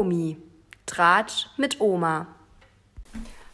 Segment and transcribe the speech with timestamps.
[0.00, 0.38] Promi.
[0.86, 2.26] Tratsch mit Oma.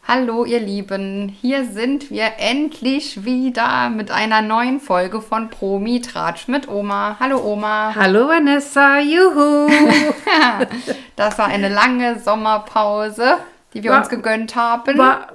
[0.07, 6.47] Hallo ihr Lieben, hier sind wir endlich wieder mit einer neuen Folge von Promi Tratsch
[6.47, 7.17] mit Oma.
[7.19, 7.93] Hallo Oma.
[7.93, 9.69] Hallo Vanessa, juhu.
[11.17, 13.39] das war eine lange Sommerpause,
[13.73, 14.97] die wir War- uns gegönnt haben.
[14.97, 15.33] War,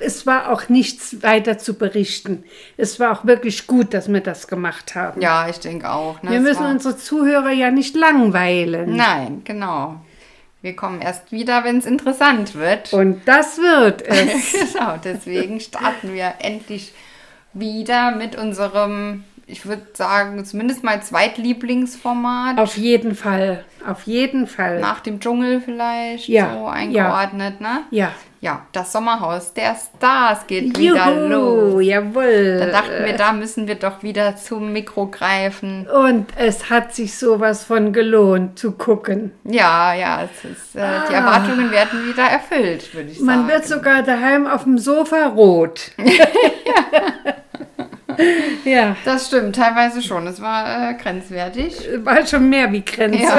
[0.00, 2.44] es war auch nichts weiter zu berichten.
[2.76, 5.22] Es war auch wirklich gut, dass wir das gemacht haben.
[5.22, 6.22] ja, ich denke auch.
[6.22, 6.28] Ne?
[6.32, 8.96] wir Es müssen war- unsere Zuhörer ja nicht langweilen.
[8.96, 9.96] Nein, genau.
[10.62, 12.92] Wir kommen erst wieder, wenn es interessant wird.
[12.92, 14.72] Und das wird es.
[14.72, 16.92] genau, deswegen starten wir endlich
[17.52, 22.58] wieder mit unserem, ich würde sagen, zumindest mal Zweitlieblingsformat.
[22.58, 23.64] Auf jeden Fall.
[23.86, 24.80] Auf jeden Fall.
[24.80, 27.82] Nach dem Dschungel vielleicht Ja, so eingeordnet, ne?
[27.90, 28.12] ja.
[28.42, 31.84] Ja, das Sommerhaus der Stars geht wieder Juhu, los.
[31.84, 32.58] jawohl.
[32.58, 35.86] Da dachten wir, da müssen wir doch wieder zum Mikro greifen.
[35.86, 39.30] Und es hat sich sowas von gelohnt zu gucken.
[39.44, 43.30] Ja, ja, es ist, äh, die Erwartungen werden wieder erfüllt, würde ich sagen.
[43.30, 43.36] Ah.
[43.36, 45.92] Man wird sogar daheim auf dem Sofa rot.
[48.64, 50.26] ja, das stimmt, teilweise schon.
[50.26, 51.76] Es war äh, grenzwertig.
[52.02, 53.22] war schon mehr wie Grenze.
[53.22, 53.38] Ja.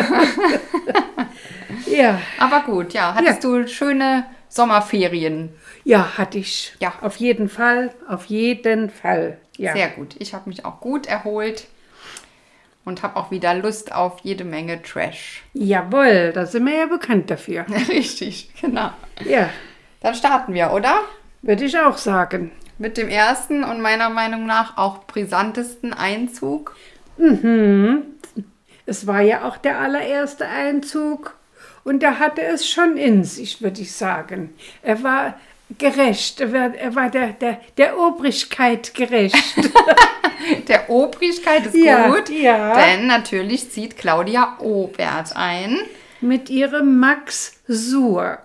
[2.03, 2.21] ja.
[2.39, 3.13] Aber gut, ja.
[3.13, 4.23] Hattest du schöne
[4.53, 5.49] Sommerferien?
[5.83, 6.75] Ja, hatte ich.
[6.79, 6.93] Ja.
[7.01, 9.39] Auf jeden Fall, auf jeden Fall.
[9.57, 9.73] Ja.
[9.73, 10.15] Sehr gut.
[10.19, 11.65] Ich habe mich auch gut erholt
[12.85, 15.43] und habe auch wieder Lust auf jede Menge Trash.
[15.53, 17.65] Jawohl, da sind wir ja bekannt dafür.
[17.89, 18.91] Richtig, genau.
[19.25, 19.49] Ja,
[20.01, 20.99] Dann starten wir, oder?
[21.41, 22.51] würde ich auch sagen.
[22.77, 26.75] Mit dem ersten und meiner Meinung nach auch brisantesten Einzug.
[28.85, 31.35] Es war ja auch der allererste Einzug
[31.83, 34.53] und er hatte es schon in sich, würde ich sagen.
[34.81, 35.35] Er war
[35.77, 39.35] gerecht, er war, er war der, der, der Obrigkeit gerecht.
[40.67, 42.75] Der Obrigkeit ist Ja, gut, ja.
[42.75, 45.77] denn natürlich zieht Claudia Obert ein.
[46.19, 48.39] Mit ihrem Max Sur.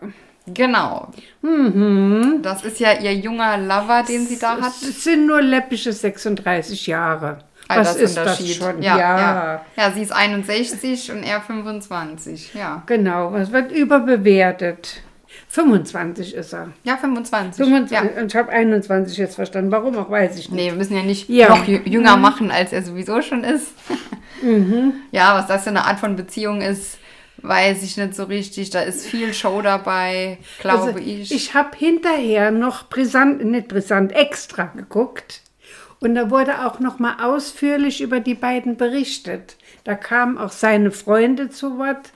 [0.46, 1.08] Genau.
[1.42, 2.38] Mhm.
[2.42, 4.74] Das ist ja ihr junger Lover, den sie da hat.
[4.82, 7.38] Es sind nur läppische 36 Jahre.
[7.68, 8.56] Was ist das Altersunterschied.
[8.56, 8.82] schon?
[8.82, 9.64] Ja, ja.
[9.76, 12.54] ja, sie ist 61 und er 25.
[12.54, 15.02] Ja, Genau, es wird überbewertet.
[15.50, 16.68] 25 ist er.
[16.84, 17.62] ja 25.
[17.64, 18.20] 25, Ja.
[18.22, 19.70] Und ich habe 21 jetzt verstanden.
[19.70, 20.52] Warum auch, weiß ich nicht.
[20.52, 21.50] Nee, wir müssen ja nicht Ja.
[21.50, 23.68] noch jü- jünger machen, als er sowieso schon ist.
[25.10, 26.98] Ja, was das für eine Art von Beziehung ist,
[27.38, 28.70] weiß ich nicht so richtig.
[28.70, 31.32] Da ist viel Show dabei, glaube Also, ich.
[31.32, 35.40] ich habe hinterher noch brisant, nicht brisant, extra geguckt.
[36.00, 39.56] Und da wurde auch noch mal ausführlich über die beiden berichtet.
[39.84, 42.12] Da kamen auch seine Freunde zu Wort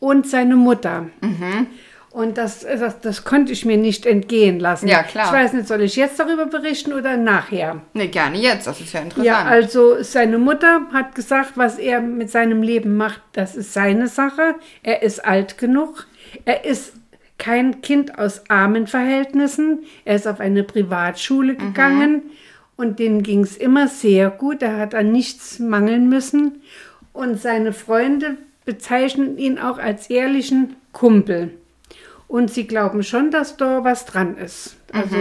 [0.00, 1.06] und seine Mutter.
[1.20, 1.68] Mhm.
[2.12, 4.88] Und das, das, das konnte ich mir nicht entgehen lassen.
[4.88, 5.26] Ja, klar.
[5.26, 7.82] Ich weiß nicht, soll ich jetzt darüber berichten oder nachher?
[7.92, 9.26] nee, gerne jetzt, das ist ja interessant.
[9.26, 14.08] Ja, also seine Mutter hat gesagt, was er mit seinem Leben macht, das ist seine
[14.08, 14.56] Sache.
[14.82, 16.08] Er ist alt genug.
[16.44, 16.94] Er ist
[17.38, 19.84] kein Kind aus armen Verhältnissen.
[20.04, 22.22] Er ist auf eine Privatschule gegangen
[22.80, 24.62] und dem ging es immer sehr gut.
[24.62, 26.62] Er hat an nichts mangeln müssen.
[27.12, 31.50] Und seine Freunde bezeichnen ihn auch als ehrlichen Kumpel.
[32.26, 34.76] Und sie glauben schon, dass da was dran ist.
[34.92, 35.16] Also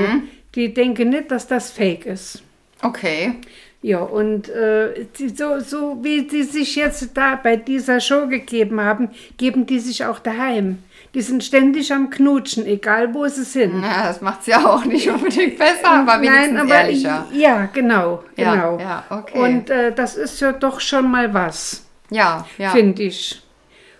[0.56, 2.42] die denken nicht, dass das fake ist.
[2.82, 3.36] okay.
[3.82, 8.82] Ja, und äh, die, so, so wie die sich jetzt da bei dieser Show gegeben
[8.82, 10.80] haben, geben die sich auch daheim.
[11.16, 13.82] Die sind ständig am Knutschen, egal wo sie sind.
[13.82, 17.26] Na, das macht es ja auch nicht unbedingt besser, aber wenigstens ehrlicher.
[17.32, 18.80] Ja, genau, Ja, genau.
[18.80, 19.40] ja, okay.
[19.40, 22.70] Und äh, das ist ja doch schon mal was, Ja, ja.
[22.70, 23.42] finde ich.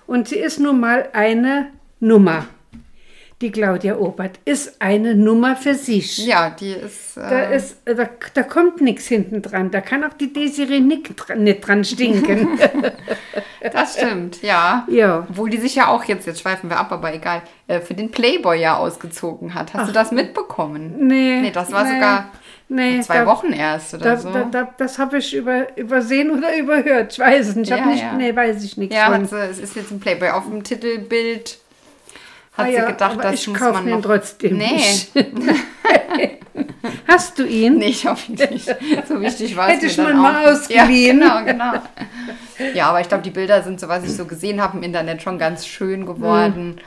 [0.06, 2.46] Und sie ist nun mal eine Nummer.
[3.42, 6.18] Die Claudia Obert ist eine Nummer für sich.
[6.26, 7.16] Ja, die ist.
[7.16, 9.72] Äh, Da, ist, da, da kommt nichts hinten dran.
[9.72, 12.60] Da kann auch die Desiree Nick dran, nicht dran stinken.
[13.74, 14.86] Das stimmt, ja.
[14.90, 15.28] Ja.
[15.30, 18.10] Obwohl die sich ja auch jetzt, jetzt schweifen wir ab, aber egal, äh, für den
[18.10, 19.74] Playboy ja ausgezogen hat.
[19.74, 20.96] Hast du das mitbekommen?
[21.08, 21.42] nee.
[21.42, 22.30] Nee, das war nee, sogar
[22.70, 24.30] nee, zwei da, Wochen erst oder Da, so.
[24.32, 27.12] da, da, das habe ich über, übersehen oder überhört.
[27.14, 27.70] Ich weiß es nicht.
[27.70, 28.14] Ich Ja, nicht ja.
[28.14, 29.26] Nee, weiß ich nichts ja, von.
[29.26, 30.30] sie, es ist jetzt ein Playboy.
[30.30, 31.58] Auf dem Titelbild
[32.60, 34.02] hat Ah sie ja, gedacht, aber das ich muss man ihn noch...
[34.02, 35.12] trotzdem nee, nicht.
[37.08, 37.78] Hast du ihn?
[37.78, 38.76] nee, ich hoffe nicht.
[39.08, 41.22] So wichtig war es Hätte ich mir mal ausgeliehen.
[41.22, 41.84] Ja, genau, genau.
[42.74, 45.22] Ja, aber ich glaube, die Bilder sind, so was ich so gesehen habe im Internet,
[45.22, 46.80] schon ganz schön geworden.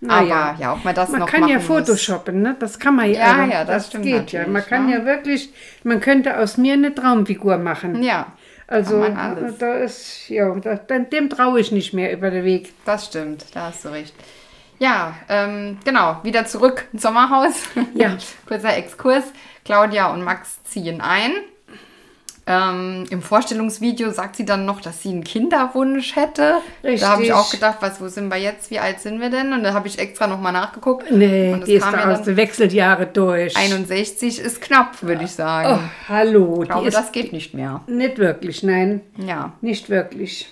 [0.00, 0.56] Na aber ja.
[0.58, 1.66] ja, ob man das Man noch kann machen ja muss.
[1.66, 2.56] photoshoppen, ne?
[2.58, 4.46] Das kann man Ja, also, ja, das stimmt geht ja.
[4.46, 4.98] Man kann ja.
[4.98, 5.52] ja wirklich,
[5.84, 8.02] man könnte aus mir eine Traumfigur machen.
[8.02, 8.32] Ja,
[8.66, 9.04] Also
[9.58, 12.72] da ist, ja, da, dem traue ich nicht mehr über den Weg.
[12.86, 14.14] Das stimmt, da hast du recht.
[14.80, 17.54] Ja, ähm, genau, wieder zurück ins Sommerhaus.
[17.94, 18.16] Ja.
[18.48, 19.24] Kurzer Exkurs.
[19.64, 21.32] Claudia und Max ziehen ein.
[22.46, 26.54] Ähm, Im Vorstellungsvideo sagt sie dann noch, dass sie einen Kinderwunsch hätte.
[26.82, 27.02] Richtig.
[27.02, 28.70] Da habe ich auch gedacht, was, wo sind wir jetzt?
[28.70, 29.52] Wie alt sind wir denn?
[29.52, 31.10] Und da habe ich extra nochmal nachgeguckt.
[31.12, 33.54] Nee, Und die ist da aus dann den Wechseljahre durch.
[33.56, 35.78] 61 ist knapp, würde ich sagen.
[35.80, 37.82] Oh, hallo, ich glaube, das geht nicht mehr.
[37.86, 39.52] nicht wirklich, nein, Ja.
[39.60, 40.48] nicht wirklich.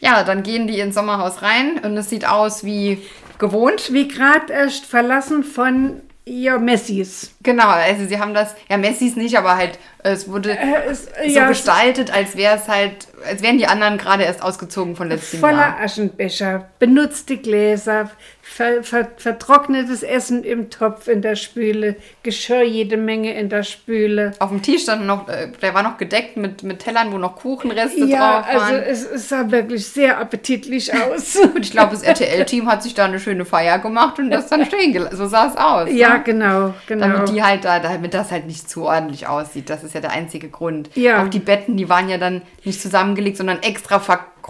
[0.00, 3.02] Ja, dann gehen die ins Sommerhaus rein und es sieht aus wie
[3.38, 3.92] gewohnt.
[3.92, 7.34] Wie gerade erst verlassen von ihr Messis.
[7.42, 11.28] Genau, also sie haben das, ja, Messis nicht, aber halt, es wurde Äh, es- so
[11.28, 15.40] ja, gestaltet, als wäre es halt, als wären die anderen gerade erst ausgezogen von letztem
[15.40, 15.80] Voller Jahr.
[15.80, 18.10] Aschenbecher, benutzte Gläser,
[18.50, 24.32] ver, ver, vertrocknetes Essen im Topf in der Spüle, Geschirr jede Menge in der Spüle.
[24.40, 27.36] Auf dem Tisch stand noch, äh, der war noch gedeckt mit, mit Tellern, wo noch
[27.36, 28.74] Kuchenreste Ja, drauf waren.
[28.74, 31.36] also es, es sah wirklich sehr appetitlich aus.
[31.36, 34.66] und ich glaube, das RTL-Team hat sich da eine schöne Feier gemacht und das dann
[34.66, 35.16] stehen gelassen.
[35.16, 35.88] So sah es aus.
[35.92, 36.22] ja, ne?
[36.24, 37.06] genau, genau.
[37.06, 39.70] Damit die halt da, damit das halt nicht zu ordentlich aussieht.
[39.70, 40.90] Das ist ja der einzige Grund.
[40.96, 41.22] Ja.
[41.22, 44.00] Auch die Betten, die waren ja dann nicht zusammengelegt, sondern extra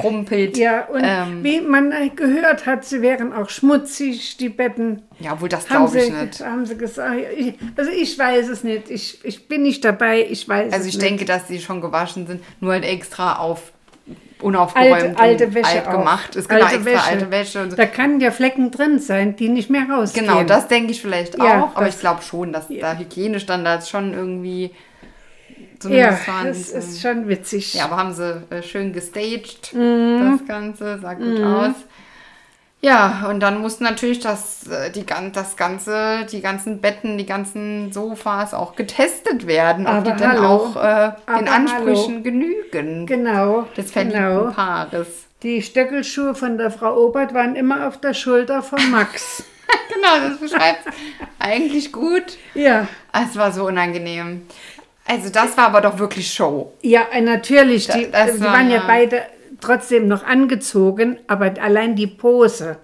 [0.01, 0.57] verkrumpelt.
[0.57, 5.03] ja, und ähm, wie man gehört hat, sie wären auch schmutzig, die Betten.
[5.19, 6.41] ja, wohl das glaube ich sie, nicht.
[6.45, 7.17] haben sie gesagt.
[7.37, 8.91] Ich, also ich weiß es nicht.
[8.91, 10.27] Ich, ich bin nicht dabei.
[10.29, 11.07] Ich weiß Also ich nicht.
[11.07, 13.73] denke, dass die schon gewaschen sind, nur halt extra auf
[14.43, 16.49] unaufgeräumt alte, alte Wäsche alt gemacht ist.
[16.49, 17.05] Genau, alte extra Wäsche.
[17.05, 17.77] alte Wäsche und so.
[17.77, 20.27] Da kann ja Flecken drin sein, die nicht mehr rausgehen.
[20.27, 24.15] Genau, das denke ich vielleicht Ja, auch, aber ich glaube schon, dass da Hygienestandards schon
[24.15, 24.71] irgendwie Ja,
[25.81, 26.79] zumindest vorhanden das sind.
[26.79, 27.75] ist schon witzig.
[27.75, 30.39] Ja, aber haben sie äh, schön gestaged, Mhm.
[30.39, 31.75] das Ganze, sah gut aus.
[32.83, 35.05] Ja, und dann mussten natürlich das, äh, die,
[35.35, 40.33] das ganze, die ganzen Betten, die ganzen Sofas auch getestet werden, ob Aber die dann
[40.41, 40.47] hallo.
[40.49, 43.67] auch äh, den Ansprüchen genügen Genau.
[43.77, 44.51] des verliebten genau.
[44.53, 45.09] Paares.
[45.43, 49.43] Die Stöckelschuhe von der Frau Obert waren immer auf der Schulter von Max.
[49.95, 50.83] Genau, das beschreibt
[51.39, 52.39] eigentlich gut.
[52.55, 52.89] ja.
[53.13, 54.43] Ah, Es war so unangenehm.
[55.11, 56.73] Also das war aber doch wirklich Show.
[56.83, 57.89] Ja, äh, natürlich.
[57.89, 59.23] Die, Da- das die war waren ja ja- beide
[59.61, 62.77] trotzdem noch angezogen, aber allein die Pose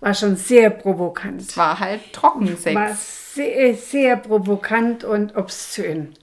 [0.00, 1.40] war schon sehr provokant.
[1.42, 2.74] Es war halt Trockensex.
[2.74, 2.88] War
[3.34, 6.14] sehr, sehr provokant und obszön.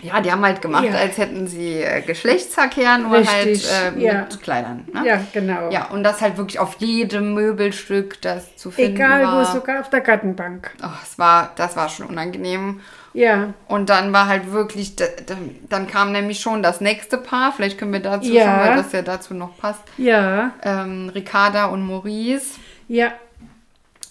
[0.00, 0.92] Ja, die haben halt gemacht, Ja.
[0.94, 4.20] als hätten sie äh, Geschlechtsverkehr, nur Richtig, halt äh, ja.
[4.20, 4.86] mit Kleidern.
[4.92, 5.02] Ne?
[5.04, 5.70] Ja, genau.
[5.70, 9.40] Ja, und das halt wirklich auf jedem Möbelstück, das zu finden Egal war.
[9.40, 10.70] wo, sogar auf der Gartenbank.
[10.84, 12.80] Oh, es war, das war schon unangenehm.
[13.18, 13.52] Ja.
[13.66, 15.34] Und dann war halt wirklich, da- da-
[15.68, 18.42] dann kam nämlich schon das nächste Paar, vielleicht können wir dazu Ja.
[18.44, 22.58] schon, weil das ja dazu noch passt, Ja, ähm, Ricarda und Maurice.
[22.88, 23.12] ja,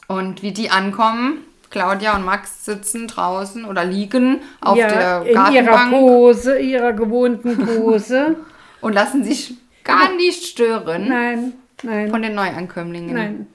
[0.10, 1.40] Und wie die ankommen,
[1.70, 6.94] Claudia und Max sitzen draußen oder liegen auf ja, der in ihrer Gartenbank Pose, ihrer
[6.94, 8.36] gewohnten Pose.
[8.82, 11.54] und lassen sich gar nicht stören nein,
[11.84, 13.14] nein, von den Neuankömmlingen.
[13.14, 13.48] nein.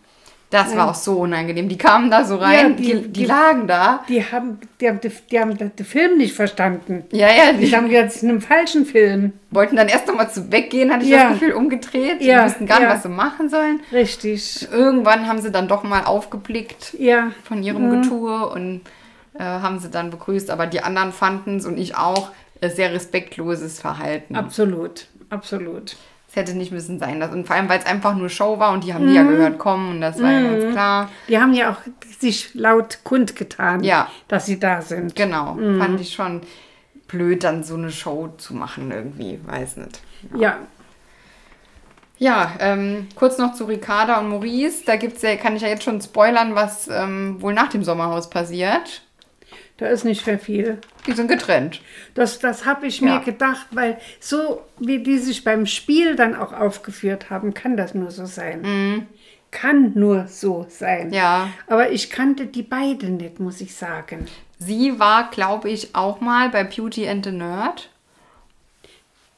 [0.52, 1.68] Das war auch so unangenehm.
[1.68, 4.04] Die kamen da so rein, Ja, die- die, die, die- lagen da.
[4.08, 5.00] Die haben, die haben,
[5.30, 7.04] die haben den Film nicht verstanden.
[7.10, 9.32] Ja, ja, die Die haben jetzt einen falschen Film.
[9.50, 11.30] wollten dann erst nochmal zu weggehen, hatte ich Ja.
[11.30, 12.20] das Gefühl, umgedreht.
[12.20, 12.94] Die Ja, wussten gar nicht, ja.
[12.94, 13.80] was sie machen sollen.
[13.92, 14.68] Richtig.
[14.70, 18.82] Irgendwann haben sie dann doch mal aufgeblickt Ja, von ihrem Getue und
[19.38, 20.50] äh, haben sie dann begrüßt.
[20.50, 24.36] Aber die anderen fanden es und ich auch äh, sehr respektloses Verhalten.
[24.36, 25.96] absolut, absolut.
[26.34, 27.20] Es hätte nicht müssen sein.
[27.20, 29.22] Das, und vor allem, weil es einfach nur Show war und die haben die ja
[29.22, 31.10] gehört kommen und das war ja ganz klar.
[31.28, 31.76] Die haben ja auch
[32.20, 34.08] sich laut kundgetan, Ja.
[34.28, 35.14] dass sie da sind.
[35.14, 36.40] Genau, fand ich schon
[37.06, 39.40] blöd, dann so eine Show zu machen irgendwie.
[39.44, 40.00] Weiß nicht.
[40.34, 40.56] Ja,
[42.16, 44.84] Ja, ähm, kurz noch zu Ricarda und Maurice.
[44.86, 48.30] Da gibt's ja, kann ich ja jetzt schon spoilern, was ähm, wohl nach dem Sommerhaus
[48.30, 49.02] passiert.
[49.82, 50.78] Da ist nicht mehr viel.
[51.06, 51.80] Die sind getrennt.
[52.14, 53.18] Das, das habe ich mir Ja.
[53.18, 58.10] gedacht, weil so wie die sich beim Spiel dann auch aufgeführt haben, kann das nur
[58.10, 59.06] so sein.
[59.50, 61.08] Kann nur so sein.
[61.08, 61.12] Mhm.
[61.14, 61.48] Ja.
[61.66, 64.26] Aber ich kannte die beiden nicht, muss ich sagen.
[64.58, 67.90] Sie war, glaube ich, auch mal bei Beauty and the Nerd.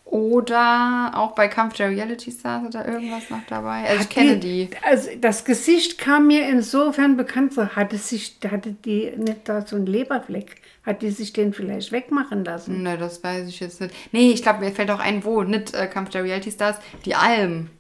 [0.05, 3.85] Oder auch bei Kampf der Reality Stars oder irgendwas noch dabei.
[3.89, 4.69] Also ich kenne die.
[4.83, 7.75] Also das Gesicht kam mir insofern bekannt vor.
[7.75, 10.57] Hatte, sich, hatte die nicht da so einen Leberfleck?
[10.85, 12.83] Hat die sich den vielleicht wegmachen lassen?
[12.83, 13.95] Ne, das weiß ich jetzt nicht.
[14.13, 15.43] Nee, ich glaube, mir fällt auch ein, wo.
[15.43, 16.77] Nicht äh, Kampf der Reality Stars.
[17.07, 17.71] Die Alm.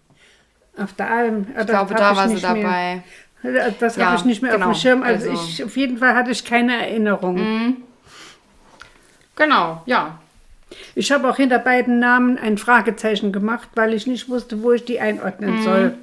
[0.78, 1.46] Auf der Alm.
[1.60, 3.02] Ich glaube, da war sie dabei.
[3.78, 4.70] Das Ja, habe ich nicht mehr genau.
[4.70, 5.02] auf dem Schirm.
[5.02, 7.76] Also, Also- ich, auf jeden Fall hatte ich keine Erinnerung.
[9.36, 10.18] Genau, ja.
[10.94, 14.84] Ich habe auch hinter beiden Namen ein Fragezeichen gemacht, weil ich nicht wusste, wo ich
[14.84, 15.62] die einordnen Mhm.
[15.62, 15.94] soll.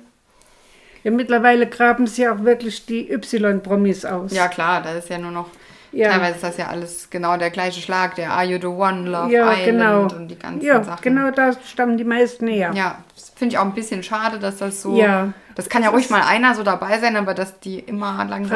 [1.03, 4.31] Ja, mittlerweile graben sie auch wirklich die Y-Promis aus.
[4.33, 5.47] Ja, klar, da ist ja nur noch.
[5.93, 6.09] Ja.
[6.11, 9.29] Teilweise ist das ja alles genau der gleiche Schlag, der Are You the One, Love
[9.29, 10.01] ja Island genau.
[10.03, 11.01] und die ganzen ja, Sachen.
[11.01, 12.71] genau da stammen die meisten her.
[12.73, 14.95] Ja, das finde ich auch ein bisschen schade, dass das so.
[14.95, 15.33] Ja.
[15.55, 18.49] Das kann ja ruhig mal einer so dabei sein, aber dass die immer langsam.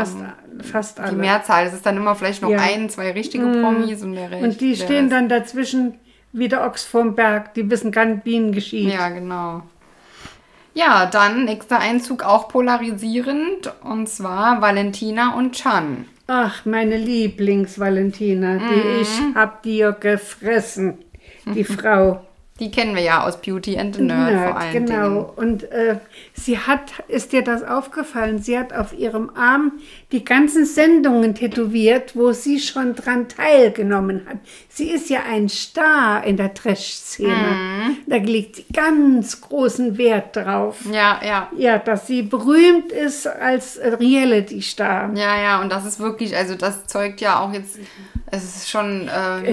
[0.62, 1.18] Fast, fast die alle.
[1.18, 2.58] Mehrzahl, das ist dann immer vielleicht noch Ja.
[2.60, 2.64] Mhm.
[2.64, 4.44] ein, zwei richtige Promis und der Rest.
[4.44, 5.96] Und die stehen dann dazwischen
[6.38, 7.54] wie der Ochs vorm Berg.
[7.54, 8.94] Die wissen gar nicht, wie ihnen geschieht.
[8.94, 9.63] Ja, genau.
[10.74, 16.06] Ja, dann nächster Einzug auch polarisierend und zwar Valentina und Chan.
[16.27, 20.98] Ach, meine Lieblings-Valentina, die ich hab dir gefressen,
[21.46, 22.25] die Frau.
[22.62, 24.72] Die kennen wir ja aus Beauty and the Nerd, Nerd, vor allem.
[24.86, 25.10] genau.
[25.10, 25.26] Dingen.
[25.36, 25.98] Und äh,
[26.34, 28.40] sie hat, ist dir das aufgefallen?
[28.42, 29.74] Sie hat auf ihrem Arm
[30.14, 34.38] die ganzen Sendungen tätowiert, wo sie schon dran teilgenommen hat.
[34.70, 37.36] Sie ist ja ein Star in der Trash-Szene.
[37.36, 37.98] Mhm.
[38.08, 40.78] Da legt sie ganz großen Wert drauf.
[40.90, 41.50] Ja, ja.
[41.58, 45.12] Ja, dass sie berühmt ist als äh, Reality-Star.
[45.14, 47.78] Ja, ja, und das ist wirklich, also das zeugt ja auch jetzt,
[48.32, 49.10] es ist schon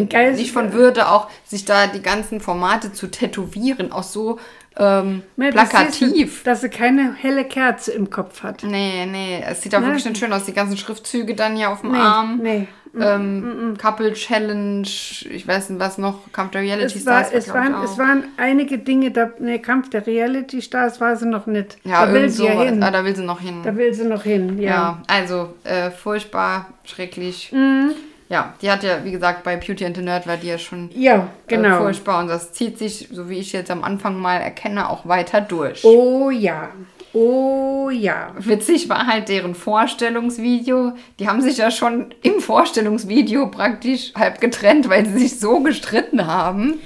[0.09, 4.39] Geist- nicht von Würde, auch sich da die ganzen Formate zu tätowieren, auch so
[4.77, 6.39] ähm, das plakativ.
[6.43, 8.63] du, Dass sie keine helle Kerze im Kopf hat.
[8.63, 9.87] Nee, nee, es sieht auch Ne?
[9.87, 10.45] wirklich nicht schön aus.
[10.45, 12.41] Die ganzen Schriftzüge dann hier auf dem Nee, Arm.
[12.43, 12.69] nee.
[12.99, 17.33] Ähm, Couple Challenge, ich weiß nicht was noch, Kampf der Reality Es, war, Stars.
[17.33, 21.27] es, glaub ich, waren, es waren einige Dinge, da, ne, Kampf der Reality-Stars war sie
[21.27, 21.79] noch nicht.
[21.85, 22.83] ja, da will sie ja hin.
[22.83, 23.63] Ah, da will sie noch hin.
[23.65, 24.71] Da will sie noch hin, ja.
[24.71, 27.51] Ja, also äh, furchtbar, schrecklich.
[27.53, 27.93] Mhm.
[28.33, 30.89] Ja, die hat ja, wie gesagt, bei Beauty and the Nerd war die ja schon
[30.95, 31.77] Ja, äh, genau.
[31.83, 35.43] furchtbar und das zieht sich, so wie ich jetzt am Anfang mal erkenne, auch weiter
[35.43, 35.85] durch.
[35.85, 36.71] Oh ja.
[37.13, 38.33] Oh ja.
[38.39, 40.93] Witzig war halt deren Vorstellungsvideo.
[41.19, 46.27] Die haben sich ja schon im Vorstellungsvideo praktisch halb getrennt, weil sie sich so gestritten
[46.27, 46.81] haben.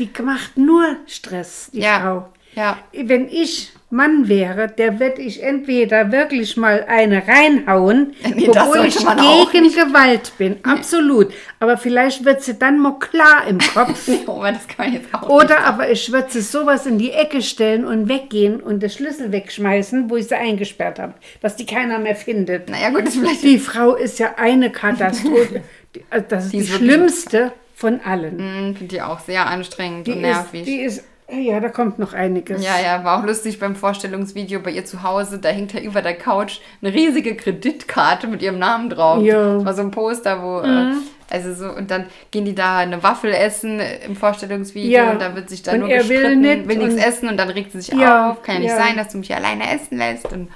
[0.00, 2.00] Die macht nur Stress, die Ja.
[2.00, 2.28] Frau.
[2.56, 8.84] Ja, Wenn ich Mann wäre, der würde ich entweder wirklich mal eine reinhauen, Nee, obwohl
[8.86, 10.56] ich gegen Gewalt bin.
[10.62, 11.32] Absolut.
[11.58, 14.08] Aber vielleicht wird sie dann mal klar im Kopf.
[14.26, 15.30] oh, aber das kann man jetzt auch nicht.
[15.30, 19.32] Oder aber ich würde sie sowas in die Ecke stellen und weggehen und den Schlüssel
[19.32, 22.68] wegschmeißen, wo ich sie eingesperrt habe, dass die keiner mehr findet.
[22.68, 25.62] Naja, gut, das ist vielleicht Die Frau ist ja eine Katastrophe.
[25.94, 28.74] Die- also Das ist Die die, ist schlimmste von allen.
[28.76, 30.64] Finde ich auch sehr anstrengend Die und ist, nervig.
[30.64, 32.64] die ist, ja, da kommt noch einiges.
[32.64, 35.38] Ja, ja, war auch lustig beim Vorstellungsvideo bei ihr zu Hause.
[35.38, 39.22] Da hängt ja über der Couch eine riesige Kreditkarte mit ihrem Namen drauf.
[39.22, 39.54] Ja.
[39.56, 40.92] Das war so ein Poster, wo, äh,
[41.30, 45.10] also so, und dann gehen die da eine Waffel essen im Vorstellungsvideo Ja.
[45.10, 47.36] und da wird sich da Und nur er will gestritten, nicht will nichts essen und
[47.36, 48.42] dann regt sie sich Ja, auf.
[48.42, 48.76] Kann ja nicht ja.
[48.78, 50.32] sein, dass du mich alleine essen lässt.
[50.32, 50.48] Und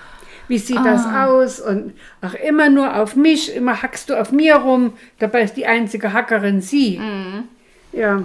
[0.48, 1.26] Wie sieht das Ah.
[1.26, 1.60] aus?
[1.60, 4.92] Und ach, immer nur auf mich, immer hackst du auf mir rum.
[5.18, 6.98] Dabei ist die einzige Hackerin sie.
[6.98, 7.44] Mhm.
[7.92, 8.22] Ja,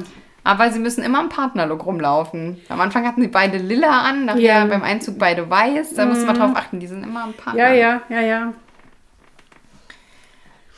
[0.47, 2.61] aber sie müssen immer im Partnerlook rumlaufen.
[2.69, 4.65] Am Anfang hatten sie beide lila an, nachher Ja.
[4.65, 5.93] beim Einzug beide weiß.
[5.95, 7.59] Da muss man drauf achten, die sind immer im Partner.
[7.67, 8.53] ja, ja, ja, ja.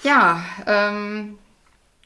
[0.02, 1.38] Ja, ähm,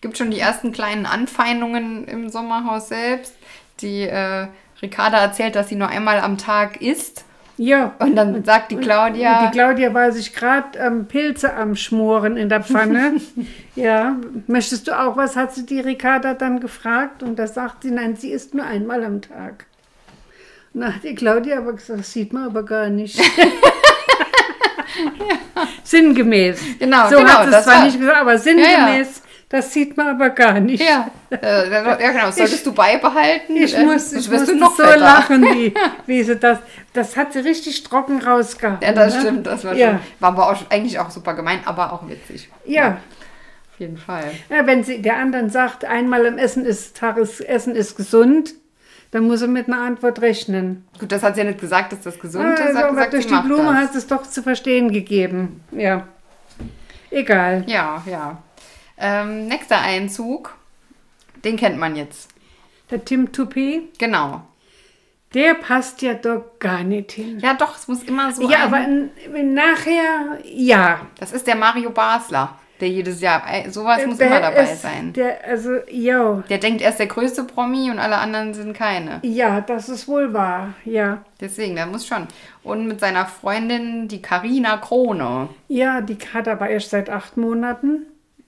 [0.02, 3.34] gibt schon die ersten kleinen Anfeindungen im Sommerhaus selbst.
[3.80, 4.48] Die äh,
[4.82, 7.24] Ricarda erzählt, dass sie nur einmal am Tag isst.
[7.64, 7.96] Ja.
[8.00, 12.50] Und dann sagt die Claudia, Die Claudia war sich gerade ähm, Pilze am Schmoren in
[12.50, 13.22] der Pfanne.
[13.76, 14.18] ja,
[14.48, 15.38] möchtest du auch was?
[15.38, 19.02] Hat sie die Ricarda dann gefragt und da sagt sie, nein, sie isst nur einmal
[19.06, 19.66] am Tag.
[20.74, 23.18] Na, hat die Claudia aber gesagt, das sieht man aber gar nicht.
[25.84, 26.60] Sinngemäß.
[26.80, 29.22] Genau, so genau, hat das zwar war- nicht gesagt, aber sinngemäß,
[29.54, 30.84] das sieht man aber gar nicht.
[30.84, 33.56] ja, äh, ja genau, das solltest du beibehalten.
[33.56, 34.98] Ich äh, muss, ich noch so fetter.
[34.98, 35.72] lachen, wie,
[36.08, 36.58] wie sie das,
[36.94, 38.80] das hat sie richtig trocken rausgehauen.
[38.82, 39.22] Ja, das ne?
[39.22, 39.90] stimmt, das war Ja.
[39.92, 42.50] schon, war aber auch eigentlich auch super gemein, aber auch witzig.
[42.66, 42.98] Ja,
[43.74, 44.24] Auf jeden Fall.
[44.50, 48.56] Ja, wenn sie der anderen sagt, einmal am Essen ist Tages Essen ist gesund,
[49.12, 50.84] dann muss er mit einer Antwort rechnen.
[51.00, 52.60] Gut, das hat sie ja nicht gesagt, dass das gesund ist.
[52.60, 53.76] Also, hat aber gesagt, durch die Blume das.
[53.76, 55.62] hat es doch zu verstehen gegeben.
[55.72, 56.08] Ja.
[57.12, 57.66] Egal.
[57.68, 58.42] Ja, ja.
[58.98, 60.56] Ähm, nächster Einzug,
[61.44, 62.30] den kennt man jetzt.
[62.92, 64.42] Der Tim Toupet, Genau.
[65.34, 67.40] der passt ja doch gar nicht hin.
[67.40, 68.50] Ja, doch, es muss immer so.
[68.50, 71.02] Ja, ein- aber nachher, ja.
[71.20, 73.42] Das ist der Mario Basler, der jedes Jahr.
[73.52, 75.12] äh, Sowas muss Der immer dabei ist- sein.
[75.14, 76.44] Der, also, ja.
[76.50, 79.20] Der denkt, er ist der größte Promi und alle anderen sind keine.
[79.24, 80.76] Ja, das ist wohl wahr.
[80.86, 81.24] Ja.
[81.42, 82.28] Deswegen, der muss schon.
[82.62, 85.50] Und mit seiner Freundin, die Karina Krone.
[85.68, 88.06] Ja, die hat aber erst seit acht Monaten.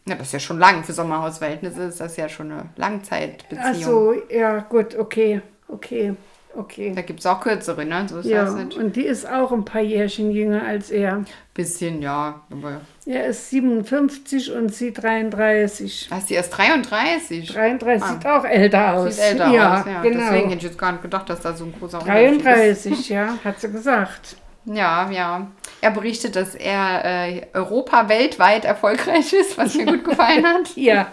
[0.07, 3.63] Ja, das ist ja schon lang für Sommerhausverhältnisse, ist das ja schon eine Langzeitbeziehung.
[3.65, 5.41] Ach so, ja, gut, okay.
[5.67, 6.13] Okay.
[6.57, 6.93] Okay.
[6.95, 8.05] Da gibt es auch kürzere, ne?
[8.07, 8.77] So ist Ja, das nicht.
[8.77, 11.25] und die ist auch ein paar Jährchen jünger als er.
[11.53, 12.39] Bisschen, ja.
[12.49, 16.07] Aber Er ist 57 und sie 33.
[16.11, 17.51] hast du erst 33?
[17.51, 18.13] 33 Ah.
[18.13, 19.15] sieht auch älter aus.
[19.15, 20.01] Sieht älter ja, aus, ja.
[20.01, 20.17] Genau.
[20.19, 22.45] Deswegen hätte ich jetzt gar nicht gedacht, dass da so ein großer Unterschied ist.
[22.45, 24.37] 33, ja, hat sie gesagt.
[24.65, 25.47] Ja, ja.
[25.81, 30.75] Er berichtet, dass er äh, Europa weltweit erfolgreich ist, was mir gut gefallen hat.
[30.75, 31.07] Ja,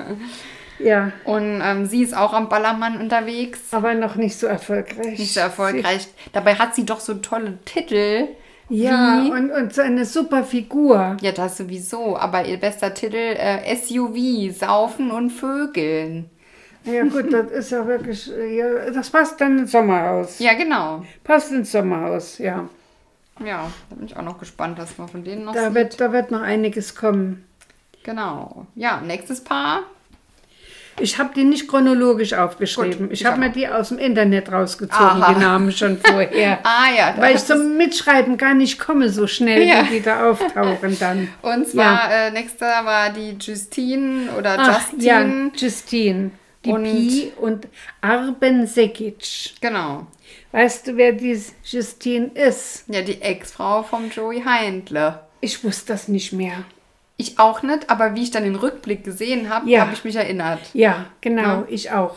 [0.79, 3.61] ja, Und ähm, sie ist auch am Ballermann unterwegs.
[3.71, 5.19] aber noch nicht so erfolgreich.
[5.19, 6.09] Nicht so erfolgreich.
[6.33, 8.29] Dabei hat sie doch so tolle Titel.
[8.69, 11.17] Sie, ja, wie, und, und so eine super Figur.
[11.21, 12.17] ja, das sowieso.
[12.17, 16.31] Aber ihr bester Titel äh, SUV, Saufen und Vögeln.
[16.85, 20.39] Ja gut, das ist ja wirklich, äh, ja, das passt dann ins Sommerhaus.
[20.41, 21.05] Ja, genau.
[21.23, 22.69] Passt ins Sommerhaus, ja.
[23.41, 25.75] Ja, da bin ich auch noch gespannt, was man von denen noch Da sieht.
[25.75, 27.45] wird, da wird noch einiges kommen.
[28.05, 28.67] Genau.
[28.75, 29.81] Ja, nächstes Paar.
[31.01, 33.05] Ich habe die nicht chronologisch aufgeschrieben.
[33.05, 35.33] Gut, ich ich habe mir die aus dem Internet rausgezogen, Aha.
[35.33, 36.59] die Namen schon vorher.
[36.65, 39.87] Ah ja, Weil ich zum Mitschreiben gar nicht komme so schnell, Ja.
[39.87, 41.29] wie die da auftauchen dann.
[41.43, 45.51] Und zwar, äh, nächster war die Justine oder Ach, ja, Justine.
[45.57, 46.31] Justine.
[46.65, 47.69] Die Und- Pi und
[48.03, 49.55] Arben Sekic.
[49.61, 50.07] Genau.
[50.53, 52.85] Weißt du, wer die Justine ist?
[52.89, 55.21] Ja, die Ex-Frau vom Joey Heindle.
[55.41, 56.65] Ich wusste das nicht mehr.
[57.17, 59.83] Ich auch nicht, aber wie ich dann den Rückblick gesehen habe, Ja.
[59.83, 60.61] habe ich mich erinnert.
[60.73, 61.65] Ja, genau, Ja.
[61.69, 62.17] ich auch.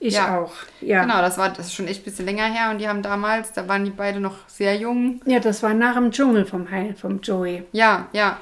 [0.00, 0.38] Ich Ja.
[0.38, 1.00] auch, ja.
[1.02, 3.52] Genau, das war das ist schon echt ein bisschen länger her und die haben damals,
[3.52, 5.20] da waren die beide noch sehr jung.
[5.24, 7.62] Ja, das war nach dem Dschungel vom, Heil, vom Joey.
[7.72, 8.38] Ja, ja.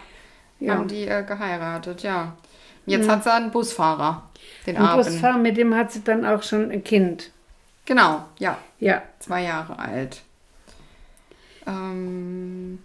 [0.59, 0.75] Ja.
[0.75, 0.79] Mhm.
[0.79, 2.37] Haben die äh, geheiratet, ja.
[2.87, 4.29] Jetzt hat sie einen Busfahrer,
[4.67, 5.05] den Arben.
[5.05, 7.31] Busfahrer, mit dem hat sie dann auch schon ein Kind.
[7.85, 8.59] Genau, ja.
[8.79, 10.23] Ja, Zwei Jahre alt.
[11.67, 12.79] Ähm,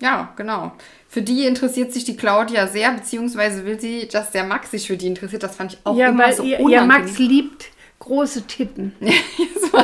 [0.00, 0.72] ja, genau.
[1.08, 4.96] Für die interessiert sich die Claudia sehr, beziehungsweise will sie, dass der Max sich für
[4.96, 5.42] die interessiert.
[5.42, 6.90] Das fand ich auch ja immer weil so ihr, unangenehm.
[6.90, 7.66] ihr Max liebt
[7.98, 8.94] große Titten.
[9.00, 9.78] so,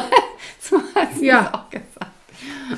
[0.60, 1.52] so hat sie Ja.
[1.52, 1.93] auch gesagt.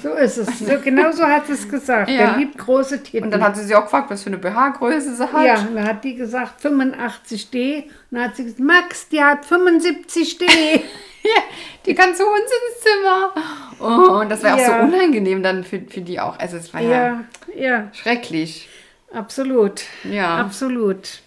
[0.02, 0.58] So ist es.
[0.60, 2.08] So, genau so hat sie es gesagt.
[2.10, 2.20] Ja.
[2.32, 3.24] Er liebt große Titten.
[3.24, 5.44] Und dann hat sie sich auch gefragt, was für eine BH-Größe sie hat.
[5.44, 7.84] ja, dann hat die gesagt 85D.
[7.84, 10.46] Und dann hat sie gesagt, Max, die hat 75D.
[11.26, 11.42] Ja,
[11.84, 13.32] die kann zu uns ins Zimmer.
[13.80, 14.66] Oh, und das war auch Ja.
[14.78, 16.38] so unangenehm dann für, für die auch.
[16.38, 17.24] Also es war ja, ja,
[17.56, 18.68] ja, schrecklich.
[19.12, 19.82] absolut.
[20.04, 20.36] Ja.
[20.36, 21.18] Absolut.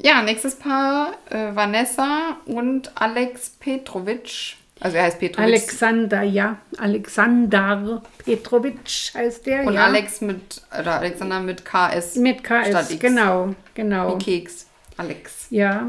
[0.00, 4.54] Ja, nächstes Paar, äh, Vanessa und Alex Petrovic.
[4.80, 5.48] Also er heißt Petrovic.
[5.48, 6.58] Alexander, ja.
[6.78, 8.76] Alexander Petrovic
[9.14, 9.64] heißt der.
[9.66, 9.86] und ja.
[9.86, 12.16] Alex mit, oder Alexander mit KS.
[12.16, 13.00] Mit KS, statt X.
[13.00, 14.14] genau, genau.
[14.18, 14.66] Wie Keks.
[14.96, 15.46] Alex.
[15.50, 15.88] Ja,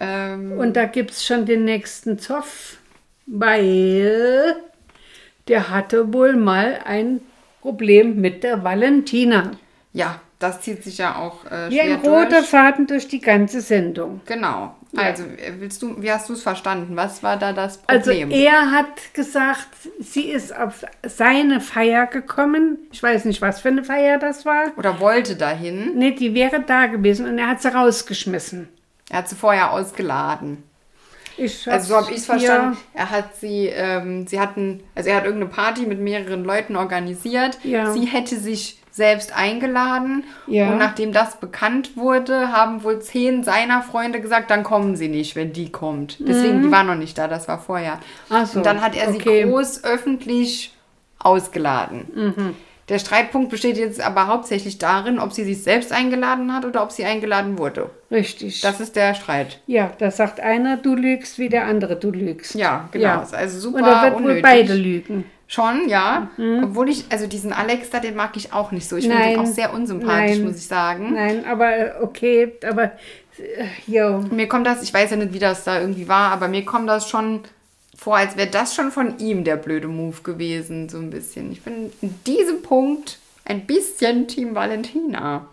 [0.00, 2.78] Ähm, und da gibt es schon den nächsten Zoff,
[3.26, 4.56] weil
[5.48, 7.20] der hatte wohl mal ein
[7.60, 9.52] Problem mit der Valentina.
[9.92, 12.42] ja, das zieht sich ja auch äh, Wie ein roter.
[12.42, 14.20] Faden durch die ganze Sendung.
[14.26, 14.74] Genau.
[14.96, 16.96] Also, äh, willst du, wie hast du es verstanden?
[16.96, 18.30] Was war da das Also Problem?
[18.30, 22.78] er hat gesagt, sie ist auf seine Feier gekommen.
[22.92, 24.72] Ich weiß nicht, was für eine Feier das war.
[24.76, 25.92] Oder wollte dahin.
[25.96, 28.68] Nee, die wäre da gewesen und er hat sie rausgeschmissen.
[29.10, 30.62] Er hat sie vorher ausgeladen.
[31.36, 32.76] Ich Also so habe ich es verstanden.
[32.92, 37.58] Er hat sie, ähm, sie hatten, also er hat irgendeine Party mit mehreren Leuten organisiert.
[37.64, 37.90] Ja.
[37.92, 40.22] Sie hätte sich selbst eingeladen.
[40.46, 40.70] Ja.
[40.70, 45.34] Und nachdem das bekannt wurde, haben wohl zehn seiner Freunde gesagt, dann kommen sie nicht,
[45.34, 46.18] wenn die kommt.
[46.20, 47.94] Deswegen, die war noch nicht da, das war vorher.
[47.96, 48.00] Mhm.
[48.30, 49.42] Ach so, Und dann hat er okay.
[49.42, 50.72] sie groß öffentlich
[51.18, 52.06] ausgeladen.
[52.14, 52.56] Mhm.
[52.88, 56.92] Der Streitpunkt besteht jetzt aber hauptsächlich darin, ob sie sich selbst eingeladen hat oder ob
[56.92, 57.88] sie eingeladen wurde.
[58.10, 58.60] Richtig.
[58.60, 59.60] Das ist der Streit.
[59.66, 62.54] ja, da sagt einer, du lügst, wie der andere, du lügst.
[62.54, 63.22] Ja, genau.
[63.22, 64.42] Ist Also super Und da wird wohl unnötig.
[64.42, 65.24] beide lügen.
[65.46, 66.30] Schon, ja.
[66.62, 68.96] Obwohl ich, also diesen Alex da, den mag ich auch nicht so.
[68.96, 70.44] Ich finde den auch sehr unsympathisch, Nein.
[70.44, 71.12] muss ich sagen.
[71.14, 72.92] Nein, aber äh, okay, aber
[73.38, 74.20] äh, jo.
[74.30, 76.88] Mir kommt das, ich weiß ja nicht, wie das da irgendwie war, aber mir kommt
[76.88, 77.40] das schon
[77.96, 81.52] vor, als wäre das schon von ihm der blöde Move gewesen, so ein bisschen.
[81.52, 85.46] Ich bin in diesem Punkt ein bisschen Team Valentina.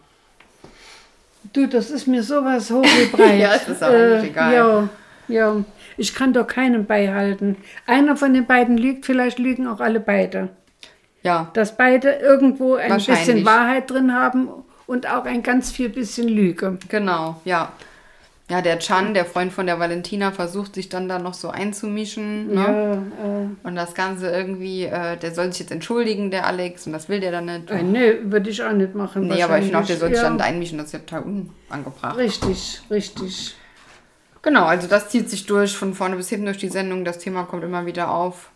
[1.54, 3.38] Du, das ist mir sowas hoch wie breit.
[3.40, 4.54] Ja, es ist auch eigentlich egal.
[4.54, 4.90] Ja,
[5.28, 5.64] ja.
[5.98, 7.58] Ich kann doch keinen beihalten.
[7.88, 10.50] Einer von den beiden lügt, vielleicht lügen auch alle beide.
[11.24, 13.46] Ja, Dass beide irgendwo ein bisschen.
[13.46, 14.50] Wahrheit drin haben
[14.88, 16.78] und auch ein ganz viel bisschen Lüge.
[16.90, 17.72] genau, ja.
[18.50, 22.54] Ja, der Chan, der Freund von der Valentina, versucht sich dann da noch so einzumischen.
[22.54, 22.56] Ne?
[22.56, 26.92] Ja, äh, Und das Ganze irgendwie, äh, der soll sich jetzt entschuldigen, der Alex, und
[26.92, 27.72] das will der dann nicht.
[27.72, 29.28] äh, nee, würde ich auch nicht machen.
[29.28, 30.24] Nee, aber ich finde auch, der soll sich ja.
[30.24, 31.24] dann einmischen, das ist ja total
[31.70, 32.18] unangebracht.
[32.18, 33.56] Richtig, richtig.
[34.42, 37.06] Genau, also das zieht sich durch, von vorne bis hinten durch die Sendung.
[37.06, 38.50] Das Thema kommt immer wieder auf.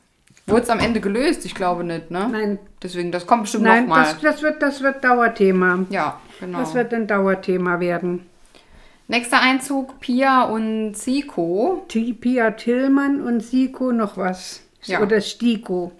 [0.48, 1.46] Wurde es am Ende gelöst?
[1.46, 2.28] Ich glaube nicht, ne?
[2.32, 2.60] Nein.
[2.82, 4.04] Deswegen, das kommt bestimmt Nein, nochmal.
[4.04, 5.86] das, das, wird, das wird Dauerthema.
[5.90, 6.60] Ja, genau.
[6.60, 8.28] Das wird ein Dauerthema werden.
[9.08, 11.86] Nächster Einzug, Pia und Zico.
[11.92, 14.62] Die Pia Tillmann und Siko noch was.
[14.84, 15.02] Ja.
[15.02, 15.92] Oder Stiko.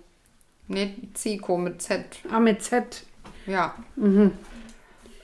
[0.68, 2.06] Ne, Zico mit Z.
[2.32, 3.04] Ah, mit Z.
[3.46, 3.76] Ja.
[3.96, 4.32] Mhm.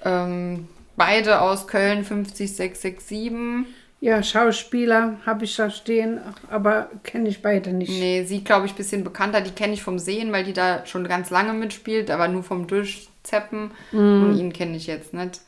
[0.04, 3.65] Ähm, beide aus Köln 50667.
[4.03, 7.91] Ja, Schauspieler habe ich da stehen, aber kenne ich beide nicht.
[7.91, 9.41] Nee, sie, glaube ich, ein bisschen bekannter.
[9.41, 12.65] Die kenne ich vom Sehen, weil die da schon ganz lange mitspielt, aber nur vom
[12.65, 13.69] Durchzeppen.
[13.91, 14.23] Mhm.
[14.23, 15.41] Und ihn kenne ich jetzt nicht.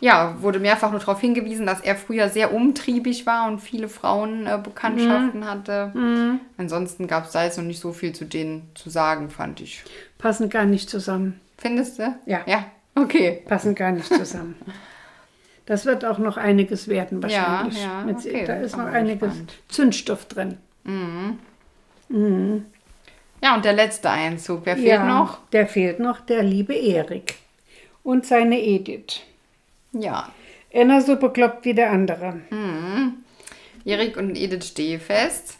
[0.00, 5.40] Ja, wurde mehrfach nur darauf hingewiesen, dass er früher sehr umtriebig war und viele Frauenbekanntschaften
[5.40, 5.44] Mhm.
[5.44, 5.92] hatte.
[6.58, 9.82] Ansonsten gab es da jetzt noch nicht so viel zu denen zu sagen, fand ich.
[10.18, 11.40] Passen gar nicht zusammen.
[11.58, 12.14] Findest du?
[12.26, 12.42] Ja.
[12.46, 13.42] Ja, okay.
[13.48, 14.54] Passen gar nicht zusammen.
[15.66, 17.82] Das wird auch noch einiges werden wahrscheinlich.
[17.82, 19.52] ja, Mit- okay, da ist noch einiges gespannt.
[19.68, 20.58] Zündstoff drin.
[23.42, 24.62] Ja, und der letzte Einzug.
[24.64, 25.38] Wer fehlt noch?
[25.52, 27.34] Der fehlt noch, der liebe Erik.
[28.02, 29.20] Und seine Edith.
[29.92, 30.30] Ja.
[30.72, 32.40] Einer so bekloppt wie der andere.
[33.84, 35.56] Erik und Edith Stehfest.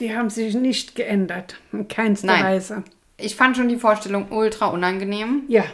[0.00, 1.56] Die haben sich nicht geändert.
[1.72, 2.44] In keinster Nein.
[2.44, 2.82] Weise.
[3.18, 5.44] Ich fand schon die Vorstellung ultra unangenehm.
[5.48, 5.64] Ja.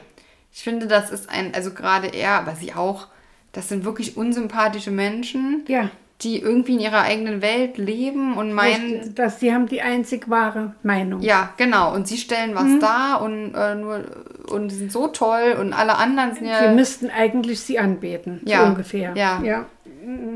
[0.53, 3.09] Ich finde, das ist ein, also gerade er, aber sie auch,
[3.53, 5.91] das sind wirklich unsympathische Menschen, Ja.
[6.23, 10.75] die irgendwie in ihrer eigenen Welt leben und meinen, dass die haben die einzig wahre
[10.83, 11.21] Meinung.
[11.21, 12.55] ja, genau, und sie stellen Mhm.
[12.55, 14.01] was dar und äh, nur
[14.51, 18.61] und sind so toll und alle anderen sind Sie ja müssten eigentlich sie anbeten, Ja,
[18.61, 19.13] so ungefähr.
[19.17, 19.41] ja.
[19.43, 19.67] ja.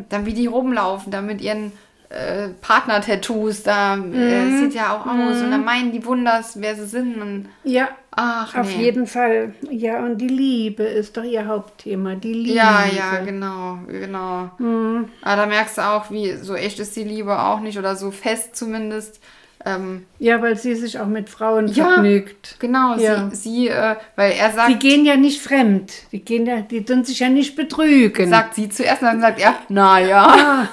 [0.08, 1.72] dann wie die rumlaufen, da mit ihren
[2.08, 4.14] äh, Partner-Tattoos, da Mhm.
[4.14, 7.88] äh, sieht ja auch aus und dann meinen die wunders, wer sie sind und Ja,
[8.12, 8.84] ach auf nee.
[8.84, 9.54] jeden Fall.
[9.70, 12.14] Ja, und die Liebe ist doch ihr Hauptthema.
[12.14, 12.54] Die Liebe.
[12.56, 14.50] Ja, ja, genau, genau.
[14.58, 15.08] Mhm.
[15.22, 18.10] Aber da merkst du auch, wie so echt ist die Liebe auch nicht oder so
[18.10, 19.20] fest zumindest.
[19.66, 21.86] Ähm, Ja, weil sie sich auch mit Frauen Ja.
[21.94, 22.56] vergnügt.
[22.60, 23.28] genau, Ja.
[23.30, 25.92] sie, sie äh, weil er sagt, Die gehen ja nicht fremd.
[26.12, 28.30] Die gehen ja, die tun sich ja nicht betrügen.
[28.30, 30.24] sagt sie zuerst und dann sagt er, naja.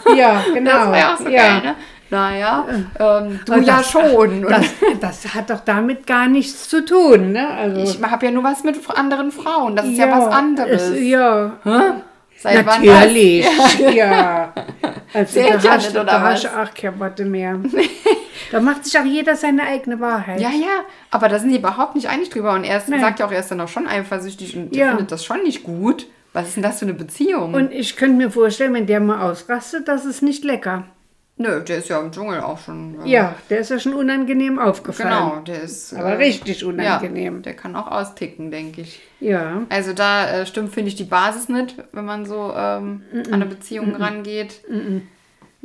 [0.06, 0.72] ah, ja, genau.
[0.72, 1.42] Das war ja auch so ja.
[1.42, 1.76] geil, ne?
[2.12, 2.66] Naja,
[3.00, 4.46] ähm, du Und ja das- schon.
[4.48, 4.66] Das,
[5.24, 7.48] das hat doch damit gar nichts zu tun, ne?
[7.50, 9.76] Also, ich habe ja nur was mit anderen Frauen.
[9.76, 10.90] Das ist ja, was anderes.
[10.90, 11.54] Ist, ja,
[12.38, 13.46] Seit natürlich.
[13.96, 14.54] Ja.
[15.16, 16.34] Also Zählt da ja hast, nicht, oder da was?
[16.34, 17.60] hast du auch keine Worte mehr.
[18.52, 20.42] da macht sich auch jeder seine eigene Wahrheit.
[20.42, 22.54] Ja, ja, aber da sind die überhaupt nicht einig drüber.
[22.54, 23.00] Und er ist- Nein.
[23.00, 24.90] sagt ja auch, er ist dann auch schon eifersüchtig und Ja.
[24.90, 26.08] findet das schon nicht gut.
[26.34, 27.54] Was ist denn das für eine Beziehung?
[27.54, 30.86] Und ich könnte mir vorstellen, wenn der mal ausrastet, das ist nicht lecker.
[31.36, 33.02] Nö, der ist ja im Dschungel auch schon.
[33.04, 35.10] äh, Ja, der ist ja schon unangenehm aufgefallen.
[35.10, 35.94] Genau, der ist.
[35.94, 37.36] Aber richtig unangenehm.
[37.38, 39.02] Ja, der kann auch austicken, denke ich.
[39.20, 39.64] Ja.
[39.70, 43.46] Also da äh, stimmt, finde ich, die Basis nicht, wenn man so ähm, an eine
[43.48, 44.62] Beziehung rangeht.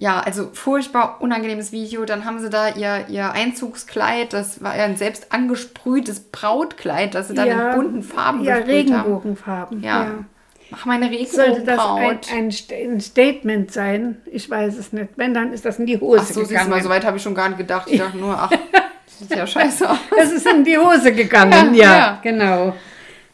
[0.01, 2.05] Ja, also furchtbar unangenehmes Video.
[2.05, 7.29] Dann haben sie da ihr, ihr Einzugskleid, das war ja ein selbst angesprühtes Brautkleid, das
[7.29, 9.01] sie dann ja, in bunten Farben Ja, besprüht haben.
[9.03, 9.83] Regenbogenfarben.
[9.83, 10.25] Ja.
[10.71, 12.33] Mach meine Sollte das ein, Regenbogenbraut.
[12.33, 14.17] ein, St- ein Statement sein?
[14.31, 15.09] Ich weiß es nicht.
[15.17, 16.71] Wenn, dann ist das in die Hose Ach so, gegangen.
[16.71, 17.89] mal, so weit habe ich schon gar nicht gedacht.
[17.91, 19.97] Ich dachte nur, ach, das sieht ja scheiße aus.
[20.21, 22.19] Es ist in die Hose gegangen, Ja, ja, ja.
[22.23, 22.75] genau.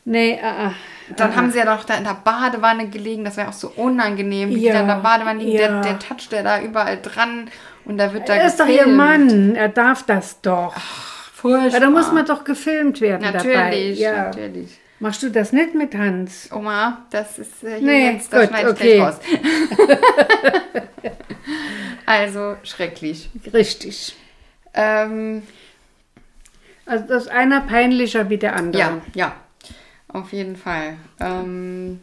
[0.04, 0.72] Nee, ah, ah.
[1.16, 4.48] Dann haben sie ja noch da in der Badewanne gelegen, das wäre auch so unangenehm,
[4.50, 5.68] wie die Ja, da in der Badewanne liegen, ja.
[5.68, 7.50] der, der toucht der da überall dran
[7.84, 8.96] und da wird da er ist doch ihr gefilmt.
[8.96, 10.74] Mann, er darf das doch.
[11.34, 11.72] Furchtbar.
[11.72, 13.54] Ja, da muss man doch gefilmt werden dabei.
[13.54, 14.12] Natürlich, Ja.
[14.24, 14.78] natürlich.
[15.04, 16.50] Machst du das nicht mit Hans?
[16.50, 18.96] Oma, das ist äh, hier Nee, jetzt, das gut, okay.
[18.96, 19.20] gleich raus.
[22.06, 23.28] also, schrecklich.
[23.52, 24.16] Richtig.
[24.72, 25.42] Ähm,
[26.86, 28.80] Also das ist einer peinlicher wie der andere.
[28.82, 29.36] ja, ja,
[30.08, 30.96] auf jeden Fall.
[31.20, 32.00] Ähm,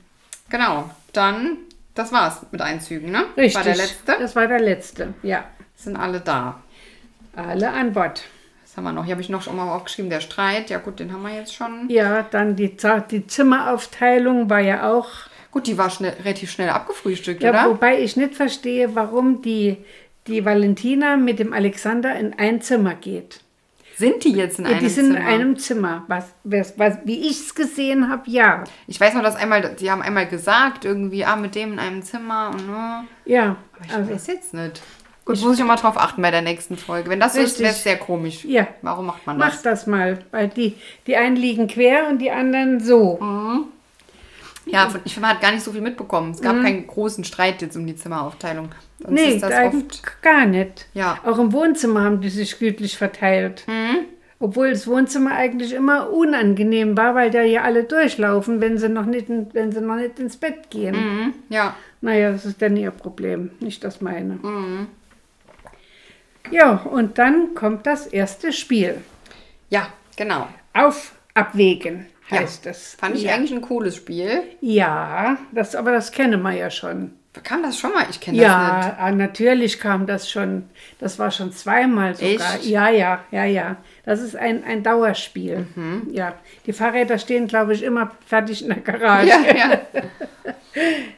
[0.52, 1.58] genau, dann,
[1.96, 3.26] das war's mit Einzügen, ne?
[3.36, 3.56] Richtig.
[3.56, 4.16] War der letzte.
[4.20, 5.46] Das war der letzte, ja.
[5.76, 6.62] Sind alle da.
[7.36, 8.22] Alle an Bord.
[8.72, 9.04] Was haben wir noch?
[9.04, 10.70] Hier habe ich noch schon mal aufgeschrieben, der Streit.
[10.70, 11.90] Ja gut, den haben wir jetzt schon.
[11.90, 12.74] Ja, dann die,
[13.12, 15.10] die Zimmeraufteilung war ja auch.
[15.52, 17.70] Gut, die war schnell, relativ schnell abgefrühstückt, Ja, oder?
[17.70, 19.76] wobei ich nicht verstehe, warum die,
[20.28, 23.42] die Valentina mit dem Alexander in ein Zimmer geht.
[23.98, 25.20] Sind die jetzt in Ja, einem die sind Zimmer?
[25.20, 26.04] in einem Zimmer.
[26.08, 28.64] Was, was, was, wie ich es gesehen habe, ja.
[28.88, 32.02] Ich weiß noch, dass einmal, die haben einmal gesagt, irgendwie, ah, mit dem in einem
[32.04, 33.04] Zimmer und ne.
[33.26, 34.82] Ja, Aber ich also, weiß jetzt nicht.
[35.26, 37.10] Gut, muss ich mal drauf achten bei der nächsten Folge.
[37.10, 37.62] Wenn das so ist, Richtig.
[37.64, 38.44] wäre es sehr komisch.
[38.44, 38.68] Ja.
[38.82, 39.62] Warum macht man mach das?
[39.62, 40.76] das mal, weil die,
[41.08, 43.20] die einen liegen quer und die anderen so.
[44.66, 46.32] Ja, von- ich finde, man hat gar nicht so viel mitbekommen.
[46.32, 48.70] Es gab keinen großen Streit jetzt um die Zimmeraufteilung.
[49.00, 49.16] Sonst Mhm.
[49.16, 50.22] nee, ist das da oft.
[50.22, 50.88] gar nicht.
[50.94, 51.18] Ja.
[51.26, 53.64] Auch im Wohnzimmer haben die sich gütlich verteilt.
[53.68, 54.06] Mhm.
[54.40, 59.06] Obwohl das Wohnzimmer eigentlich immer unangenehm war, weil da ja alle durchlaufen, wenn sie noch
[59.06, 60.96] nicht, wenn sie noch nicht ins Bett gehen.
[60.96, 61.34] Mhm.
[61.50, 61.76] Ja.
[62.02, 64.40] Naja, das ist dann ihr Problem, nicht das meine.
[64.42, 64.88] Mhm.
[66.50, 69.02] Ja, und dann kommt das erste Spiel.
[69.70, 70.48] Ja, genau.
[70.74, 72.40] Auf Abwägen Ja.
[72.40, 72.96] heißt es.
[73.00, 73.36] Fand ich ja.
[73.36, 74.44] eigentlich ein cooles Spiel.
[74.60, 77.14] Ja, das, aber das kennen wir ja schon.
[77.44, 78.06] Kam das schon mal?
[78.10, 78.54] Ich kenne das nicht.
[78.54, 80.66] Ja, ah, natürlich kam das schon.
[81.00, 82.56] Das war schon zweimal sogar.
[82.56, 82.66] Echt?
[82.66, 83.78] Ja, ja, ja, ja.
[84.04, 85.66] Das ist ein, ein Dauerspiel.
[85.76, 86.10] Mhm.
[86.12, 86.34] Ja,
[86.66, 89.30] die Fahrräder stehen, glaube ich, immer fertig in der Garage.
[89.30, 89.82] Ja, ja.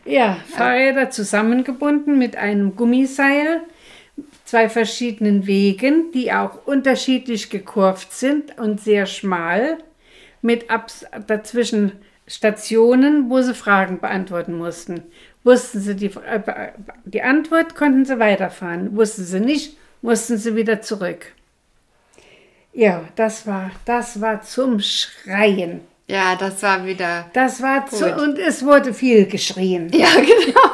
[0.05, 3.61] Ja, Fahrräder zusammengebunden mit einem Gummiseil,
[4.53, 9.79] zwei verschiedenen Wegen, die auch unterschiedlich gekurvt sind und sehr schmal,
[10.43, 11.93] mit Abs dazwischen
[12.27, 15.01] Stationen, wo sie Fragen beantworten mussten.
[15.43, 16.71] Wussten sie die, äh,
[17.03, 18.95] die Antwort, konnten sie weiterfahren.
[18.95, 21.33] Wussten sie nicht, mussten sie wieder zurück.
[22.73, 25.81] Ja, das war, das war zum Schreien.
[26.07, 27.25] Ja, das war wieder.
[27.33, 28.21] Das war zu, Gut.
[28.21, 29.89] und es wurde viel geschrien.
[29.91, 30.73] Ja, genau.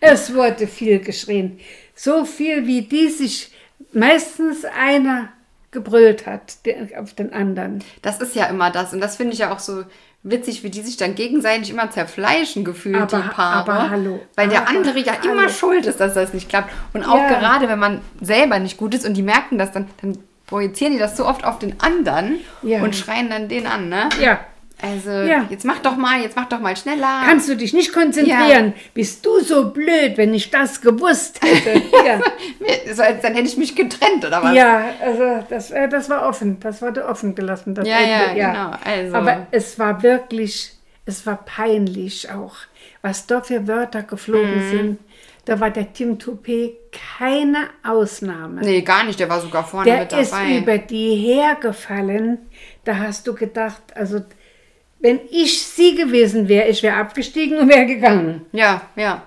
[0.00, 1.58] Es wurde viel geschrien.
[2.00, 3.52] So viel, wie die sich
[3.92, 5.30] meistens einer
[5.72, 7.82] gebrüllt hat der, auf den anderen.
[8.02, 8.92] Das ist ja immer das.
[8.94, 9.84] Und das finde ich ja auch so
[10.22, 13.70] witzig, wie die sich dann gegenseitig immer zerfleischen gefühlt, Aber- die Paare.
[13.72, 15.48] aber hallo, Weil der aber andere ja immer hallo.
[15.48, 16.72] schuld ist, dass das nicht klappt.
[16.92, 17.38] Und auch Ja.
[17.40, 20.98] gerade, wenn man selber nicht gut ist und die merken das, dann, dann projizieren die
[20.98, 22.80] das so oft auf den anderen Ja.
[22.82, 24.08] und schreien dann den an, ne?
[24.20, 24.40] Ja,
[24.80, 25.46] Also, Ja.
[25.50, 27.22] jetzt mach doch mal, jetzt mach doch mal schneller.
[27.26, 28.74] kannst du dich nicht konzentrieren?
[28.94, 31.82] Bist du so blöd, wenn ich das gewusst hätte?
[32.06, 32.20] Ja,
[32.94, 34.54] so, dann hätte ich mich getrennt, oder was?
[34.54, 36.58] ja also das, äh, das war offen.
[36.60, 37.74] Das wurde offen gelassen.
[37.74, 39.14] Das Ja, ja, Ende, genau, also.
[39.16, 40.72] Aber es war wirklich,
[41.06, 42.54] es war peinlich auch,
[43.02, 44.70] was da für Wörter geflogen Mhm.
[44.70, 44.98] sind.
[45.44, 46.72] Da war der Tim Toupé
[47.18, 48.60] keine Ausnahme.
[48.60, 50.58] Nee, gar nicht, der war sogar vorne Der mit ist dabei.
[50.58, 52.38] über die hergefallen.
[52.84, 54.20] Da hast du gedacht, also
[55.00, 58.46] wenn ich sie gewesen wäre, ich wäre abgestiegen und wäre gegangen.
[58.52, 59.22] ja, ja.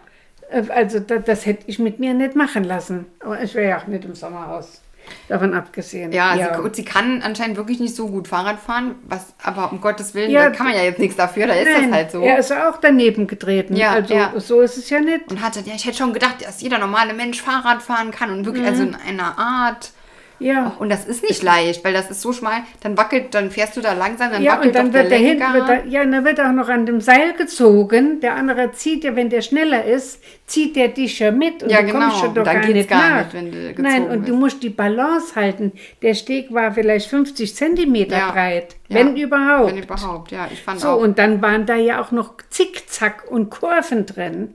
[0.50, 3.06] Äh, Also das, das hätte ich mit mir nicht machen lassen.
[3.20, 4.82] Aber ich wäre ja auch nicht im Sommerhaus.
[5.28, 6.12] Davon abgesehen.
[6.12, 9.82] Ja, Sie, und sie kann anscheinend wirklich nicht so gut Fahrrad fahren, was, aber um
[9.82, 12.12] Gottes Willen, Ja, da kann man ja jetzt nichts dafür, da ist Nein, das halt
[12.12, 12.22] so.
[12.22, 13.76] Er ist auch daneben getreten.
[13.76, 14.32] Ja, also ja.
[14.38, 15.32] so ist es ja nicht.
[15.32, 18.46] Und hatte, ja, ich hätte schon gedacht, dass jeder normale Mensch Fahrrad fahren kann und
[18.46, 19.92] wirklich, also in einer Art.
[20.42, 20.76] Ja.
[20.80, 23.82] Und das ist nicht leicht, weil das ist so schmal, dann wackelt, dann fährst du
[23.82, 25.54] da langsam, dann Ja, wackelt und dann der wird der hinten, Lenker.
[25.54, 28.20] wird er, ja, und dann wird auch noch an dem Seil gezogen.
[28.22, 31.82] Der andere zieht ja, wenn der schneller ist, zieht der dich ja mit und Ja,
[31.84, 32.20] du kommst genau.
[32.20, 33.24] schon doch Dann gar geht's nicht gar nach.
[33.26, 34.40] nicht, wenn du gezogen Nein, und du bist.
[34.40, 35.72] musst die Balance halten.
[36.02, 38.32] Der Steg war vielleicht 50 Zentimeter Ja.
[38.32, 38.96] breit, Ja.
[38.98, 39.72] wenn überhaupt.
[39.76, 40.98] Wenn überhaupt, ja, ich fand So, auch.
[41.02, 44.54] und dann waren da ja auch noch Zickzack und Kurven drin.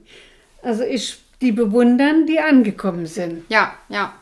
[0.63, 3.45] Also ich, die bewundern, die angekommen sind.
[3.49, 4.13] Ja, ja.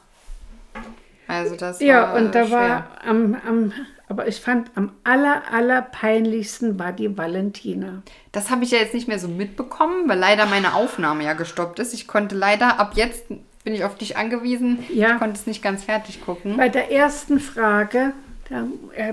[1.27, 2.59] Also das Ja, war und da schwer.
[2.59, 3.73] war am, am,
[4.09, 8.03] aber ich fand am aller, aller peinlichsten war die Valentina.
[8.33, 11.79] Das habe ich ja jetzt nicht mehr so mitbekommen, weil leider meine Aufnahme ja gestoppt
[11.79, 11.95] ist.
[11.95, 14.85] Ich konnte leider, ab jetzt bin ich auf dich angewiesen.
[14.93, 15.15] Ja.
[15.15, 16.57] Ich konnte es nicht ganz fertig gucken.
[16.59, 18.13] Bei der ersten Frage,
[18.51, 18.67] da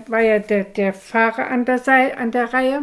[0.08, 2.82] war ja der, der Fahrer an der, Sei, an der Reihe,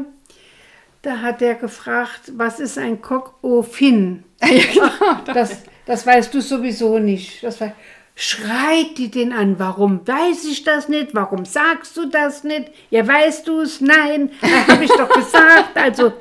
[1.03, 4.25] da hat er gefragt, was ist ein Coq au fin?
[4.43, 5.35] ja, genau.
[5.35, 7.43] Das, das weißt du sowieso nicht.
[7.45, 7.73] Das war,
[8.20, 11.14] schreit die den an, warum weiß ich das nicht?
[11.14, 12.72] Warum sagst du das nicht?
[12.90, 13.81] Ja, weißt du es?
[13.81, 14.33] Nein,
[14.66, 15.76] habe ich doch gesagt.
[15.76, 16.14] Also,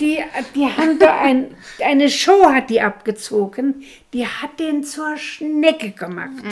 [0.00, 1.54] die, die haben da ein,
[1.84, 6.44] eine Show hat die abgezogen, die hat den zur Schnecke gemacht.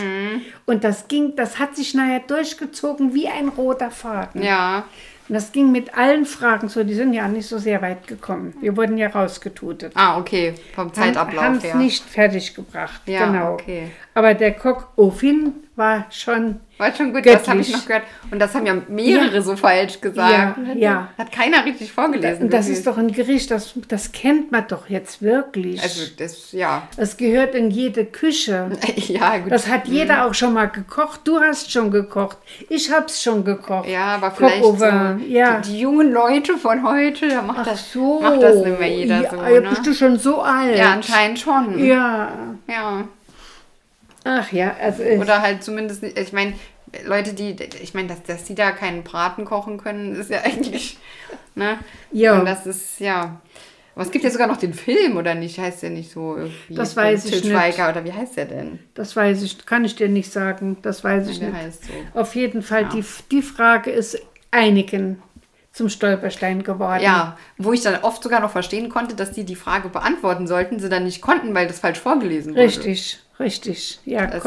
[0.67, 4.43] Und das ging, das hat sich nachher durchgezogen wie ein roter Faden.
[4.43, 4.85] Ja,
[5.29, 8.55] Und das ging mit allen Fragen so, die sind ja nicht so sehr weit gekommen.
[8.61, 9.93] Wir wurden ja rausgetutet.
[9.97, 11.77] ah, okay, vom Zeitablauf Haben es her.
[11.77, 13.01] nicht fertig gebracht.
[13.07, 13.55] Ja, genau.
[13.55, 13.91] okay.
[14.13, 16.61] Aber der Coq au fin war schon.
[16.77, 17.73] War schon gut, das habe ich Göttlich.
[17.77, 18.03] noch gehört.
[18.33, 20.57] Und das haben ja mehrere so falsch gesagt.
[20.67, 21.09] Ja, ja.
[21.17, 22.45] Hat keiner richtig vorgelesen.
[22.45, 22.79] Und das wirklich.
[22.79, 25.81] ist doch ein Gericht, das, das kennt man doch jetzt wirklich.
[25.81, 26.89] Also, das, ja.
[26.97, 28.71] das gehört in jede Küche.
[29.07, 29.53] Ja, gut.
[29.53, 31.21] Das hat jeder auch schon mal gekocht.
[31.25, 32.39] Du hast schon gekocht.
[32.69, 33.89] Ich hab's schon gekocht.
[33.89, 35.61] ja, aber vielleicht so vin, ja.
[35.61, 38.21] die, die jungen Leute von heute, da macht, Ach das, so.
[38.21, 39.37] macht das nicht mehr jeder ja, so.
[39.37, 39.69] Ja, Ne?
[39.71, 40.77] bist du schon so alt?
[40.77, 41.79] Ja, anscheinend schon.
[41.85, 42.33] Ja.
[42.69, 43.05] Ja.
[44.25, 46.55] Ach ja, also Oder halt zumindest, nicht- ich meine,
[47.07, 50.97] Leute, die, ich meine, dass, dass die da keinen Braten kochen können, ist ja eigentlich,
[51.55, 51.79] ne?
[52.13, 52.39] Ja.
[52.39, 53.41] Und das ist, ja.
[53.95, 55.59] Aber es gibt ja sogar noch den Film, oder nicht?
[55.59, 56.75] Heißt der nicht so irgendwie?
[56.75, 57.51] Das weiß ich Til nicht.
[57.53, 58.81] Schweiger, oder wie heißt der denn?
[58.95, 60.79] das weiß ich, kann ich dir nicht sagen.
[60.83, 61.59] Das weiß ich Der nicht.
[61.63, 61.93] heißt so.
[62.19, 64.19] Auf jeden Fall, die, die Frage ist
[64.51, 65.23] einigen
[65.73, 67.03] zum Stolperstein geworden.
[67.03, 70.79] Ja, wo ich dann oft sogar noch verstehen konnte, dass die die Frage beantworten sollten,
[70.81, 72.65] sie dann nicht konnten, weil das falsch vorgelesen wurde.
[72.65, 74.01] Richtig, richtig.
[74.05, 74.43] Ja, ist-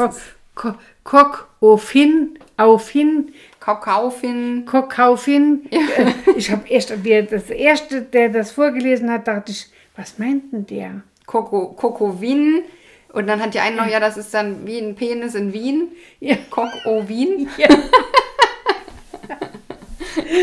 [0.54, 0.74] Coq,
[1.04, 4.64] Coq auf hin, auf hin, Kakaofin.
[4.66, 5.66] Coq auf hin.
[5.70, 5.78] Äh,
[6.36, 10.66] Ich habe erst, wer das erste, der das vorgelesen hat, dachte ich, was meint denn
[10.66, 11.02] der?
[11.26, 12.62] Koko, Kokowin.
[13.12, 15.88] Und dann hat die eine noch, ja, das ist dann wie ein Penis in Wien.
[16.20, 16.36] Ja.
[16.50, 17.48] Kok o Wien.
[17.58, 17.68] Ja.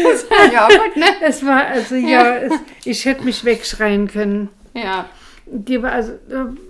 [0.03, 1.05] Das war ja auch gut, ne?
[1.21, 2.53] Es war, also ja, es,
[2.85, 4.49] ich hätte mich wegschreien können.
[4.73, 5.05] Ja,
[5.45, 6.13] Die, also,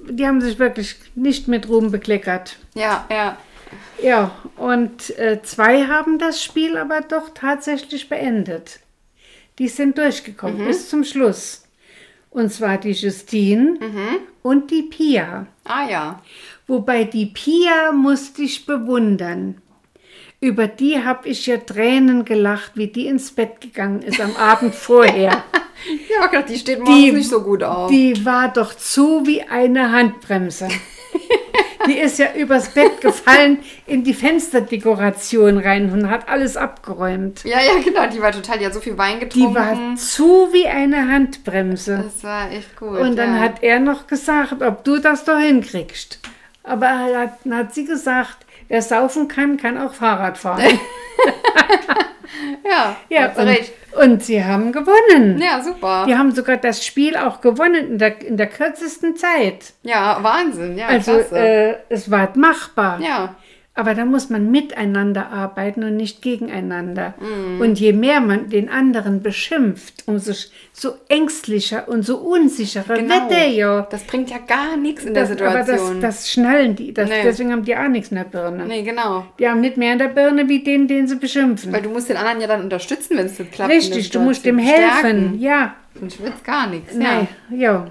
[0.09, 2.57] die haben sich wirklich nicht mit Ruhm bekleckert.
[2.75, 3.37] ja, ja.
[4.01, 8.79] Ja, und äh, zwei haben das Spiel aber doch tatsächlich beendet.
[9.57, 11.63] Die sind durchgekommen bis zum Schluss.
[12.29, 13.79] Und zwar die Justine
[14.41, 15.47] und die Pia.
[15.63, 16.21] Ah ja.
[16.67, 19.61] Wobei die Pia musste ich bewundern.
[20.41, 24.75] Über die habe ich ja Tränen gelacht, wie die ins Bett gegangen ist am Abend
[24.75, 25.43] vorher.
[26.19, 27.89] Habe gedacht, die steht morgens nicht so gut auf.
[27.89, 30.67] Die war doch zu wie eine Handbremse.
[31.87, 37.43] Die ist ja übers Bett gefallen in die Fensterdekoration rein und hat alles abgeräumt.
[37.43, 38.07] Ja, ja, genau.
[38.07, 39.49] Die war total, die hat so viel Wein getrunken.
[39.49, 42.03] Die war zu wie eine Handbremse.
[42.03, 42.97] das war echt gut.
[42.97, 43.41] Und dann ja.
[43.41, 46.21] hat er noch gesagt, ob du das doch hinkriegst.
[46.63, 50.63] Aber er hat, dann hat sie gesagt, wer saufen kann, kann auch Fahrrad fahren.
[52.67, 53.73] Ja, ja, und, recht.
[54.01, 55.39] Und sie haben gewonnen.
[55.41, 56.05] Ja, super.
[56.07, 59.73] Die haben sogar das Spiel auch gewonnen in der, in der kürzesten Zeit.
[59.83, 60.77] Ja, Wahnsinn.
[60.77, 61.37] Ja, Also klasse.
[61.37, 62.99] äh, es war machbar.
[62.99, 63.35] ja.
[63.77, 67.13] Aber da muss man miteinander arbeiten und nicht gegeneinander.
[67.19, 67.59] Mhm.
[67.59, 70.31] Und je mehr man den anderen beschimpft, umso
[70.71, 73.81] so ängstlicher und so unsicherer wird der ja.
[73.91, 75.99] Das bringt ja gar nichts in der Das, aber das, Situation.
[76.01, 76.93] das schnallen die.
[76.93, 77.23] Das, Nee.
[77.23, 78.65] Deswegen haben die auch nichts in der Birne.
[78.65, 79.25] nee, genau.
[79.39, 81.73] Die haben nicht mehr in der Birne wie den, den sie beschimpfen.
[81.73, 83.71] Weil du musst den anderen ja dann unterstützen, wenn es nicht klappt.
[83.71, 84.85] Richtig, du musst dem Situation.
[84.85, 85.19] helfen.
[85.19, 85.39] Stärken.
[85.41, 86.95] Ja, Sonst wird's gar nichts.
[86.95, 87.87] nein, ja.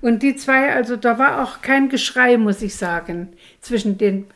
[0.00, 3.28] Und die zwei, also da war auch kein Geschrei, muss ich sagen,
[3.60, 4.26] zwischen, den,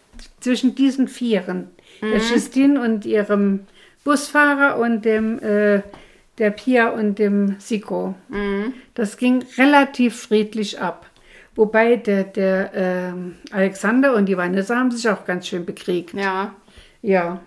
[0.40, 1.68] zwischen diesen Vieren.
[2.02, 3.60] Der Justine und ihrem
[4.04, 5.82] Busfahrer und dem, äh,
[6.38, 8.14] der Pia und dem Siko.
[8.94, 11.06] Das ging relativ friedlich ab.
[11.54, 16.14] Wobei der, der ähm, Alexander und die Vanessa haben sich auch ganz schön bekriegt.
[16.14, 16.54] Ja.
[17.00, 17.40] Ja.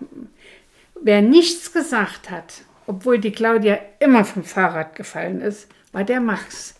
[1.02, 6.77] Wer nichts gesagt hat, obwohl die Claudia immer vom Fahrrad gefallen ist, war der Max.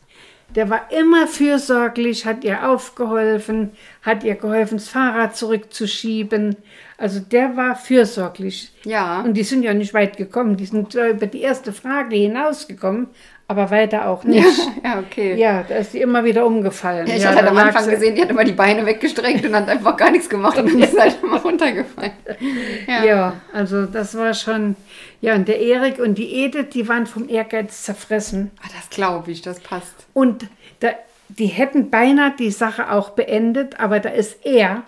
[0.55, 6.57] Der war immer fürsorglich, hat ihr aufgeholfen, hat ihr geholfen, das Fahrrad zurückzuschieben.
[6.97, 8.73] Also der war fürsorglich.
[8.85, 9.21] Ja.
[9.21, 10.57] Und die sind ja nicht weit gekommen.
[10.57, 13.09] Die sind zwar über die erste Frage hinausgekommen,
[13.49, 14.47] aber weiter auch nicht.
[14.85, 15.35] Ja, okay.
[15.35, 17.07] Ja, da ist sie immer wieder umgefallen.
[17.09, 19.55] Ja, ich ja, hatte am Anfang sie- gesehen, die hat immer die Beine weggestreckt und
[19.55, 22.13] hat einfach gar nichts gemacht und dann ist halt immer runtergefallen.
[22.87, 23.05] Ja.
[23.05, 23.33] Ja.
[23.53, 24.77] also das war schon.
[25.21, 28.51] Ja, und der Erik und die Edith, die waren vom Ehrgeiz zerfressen.
[28.63, 30.07] Ah, das glaube ich, das passt.
[30.15, 30.47] Und
[30.81, 30.91] da,
[31.29, 34.85] die hätten beinahe die Sache auch beendet, aber da ist er,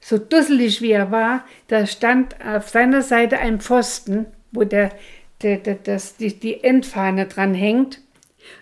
[0.00, 4.90] so dusselig wie er war, da stand auf seiner Seite ein Pfosten, wo der,
[5.42, 8.00] der, der, das, die, die Endfahne dran hängt.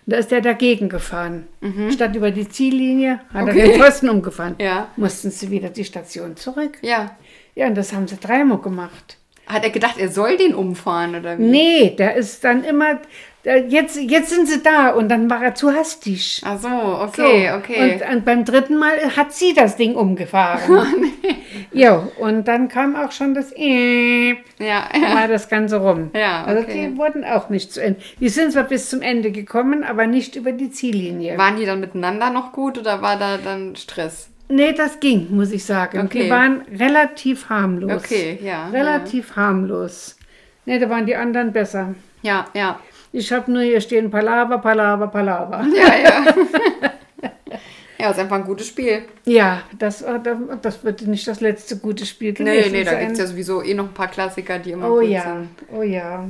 [0.05, 1.47] Und da ist er dagegen gefahren.
[1.91, 3.49] Statt über die Ziellinie hat Mhm.
[3.49, 3.59] Okay.
[3.59, 4.55] er den Pfosten umgefahren.
[4.59, 4.89] Ja.
[4.97, 6.79] Mussten sie wieder die Station zurück.
[6.81, 7.15] Ja.
[7.53, 9.17] Ja, und das haben sie dreimal gemacht.
[9.47, 11.43] Hat er gedacht, er soll den umfahren oder wie?
[11.43, 12.99] Nee, der ist dann immer,
[13.45, 16.41] jetzt, jetzt sind sie da und dann war er zu hastig.
[16.45, 17.99] Ach so, okay, So, okay.
[18.01, 21.11] Und, und beim dritten Mal hat sie das Ding umgefahren.
[21.71, 25.15] Ja, und dann kam auch schon das Eep, ja, da ja.
[25.15, 26.09] war das Ganze rum.
[26.13, 26.89] Ja, Also okay.
[26.91, 27.99] die wurden auch nicht zu Ende.
[28.19, 31.37] Die sind zwar bis zum Ende gekommen, aber nicht über die Ziellinie.
[31.37, 34.29] Waren die dann miteinander noch gut oder war da dann Stress?
[34.47, 36.01] Nee, das ging, muss ich sagen.
[36.05, 36.23] Okay.
[36.23, 38.03] Die waren relativ harmlos.
[38.03, 38.69] Okay, ja.
[38.69, 40.17] Relativ harmlos.
[40.65, 41.95] Nee, da waren die anderen besser.
[42.21, 42.79] Ja, ja.
[43.15, 45.65] Ich habe nur hier stehen Palaver, Palaver, Palaver.
[45.73, 46.35] Ja, ja.
[47.97, 49.03] ja, ist einfach ein gutes Spiel.
[49.25, 50.19] Ja, das, äh,
[50.61, 52.99] das wird nicht das letzte gute Spiel Nee, gewesen nee, da sein.
[53.01, 55.49] gibt es ja sowieso eh noch ein paar Klassiker, die immer Oh gut ja, sind.
[55.73, 56.25] oh ja.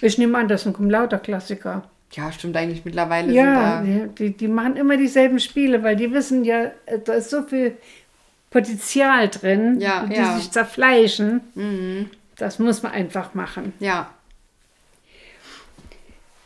[0.00, 1.82] Ich nehme an, das sind lauter Klassiker.
[2.12, 6.44] Ja, stimmt eigentlich mittlerweile Ja, sind die, die, machen immer dieselben Spiele, weil die wissen
[6.44, 7.76] ja, äh, da ist so viel
[8.50, 10.36] Potenzial drin, Ja, die ja.
[10.36, 11.40] sich zerfleischen.
[11.54, 12.10] Mhm.
[12.36, 13.72] Das muss man einfach machen.
[13.80, 13.84] da.
[13.86, 14.10] Ja.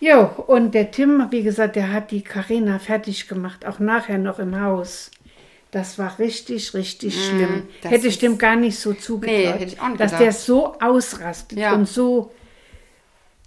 [0.04, 4.40] Jo, und der Tim, wie gesagt, der hat die Karina fertig gemacht, auch nachher noch
[4.40, 5.12] im Haus.
[5.70, 7.50] Das war richtig, richtig schlimm.
[7.58, 9.58] Mm, das Hätte ich dem gar nicht so zugetraut.
[9.60, 11.72] Nee, nicht Dass der so ausrastet Ja.
[11.74, 12.32] und so.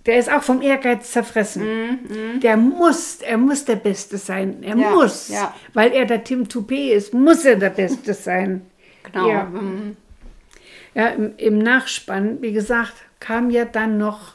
[0.05, 2.39] Der ist auch vom Ehrgeiz zerfressen.
[2.41, 4.63] Der muss, er muss der Beste sein.
[4.63, 5.27] Er Mm, Ja, muss.
[5.29, 5.53] ja.
[5.73, 8.61] Weil er der Tim Toupet ist, muss er der Beste sein.
[9.03, 9.29] Genau.
[9.29, 9.43] Ja.
[9.43, 9.97] Mhm.
[10.93, 14.34] Ja, im, im Nachspann, wie gesagt, kam ja dann noch.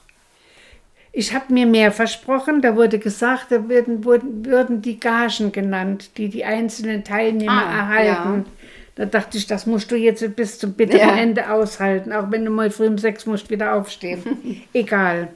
[1.21, 2.63] Ich habe mir mehr versprochen.
[2.63, 7.77] Da wurde gesagt, da würden, wurden, würden die Gagen genannt, die die einzelnen Teilnehmer Ah,
[7.77, 8.47] erhalten.
[8.95, 11.17] Da dachte ich, das musst du jetzt bis zum bitteren Ja.
[11.19, 14.23] Ende aushalten, auch wenn du mal früh um sechs musst wieder aufstehen.
[14.73, 15.29] Egal.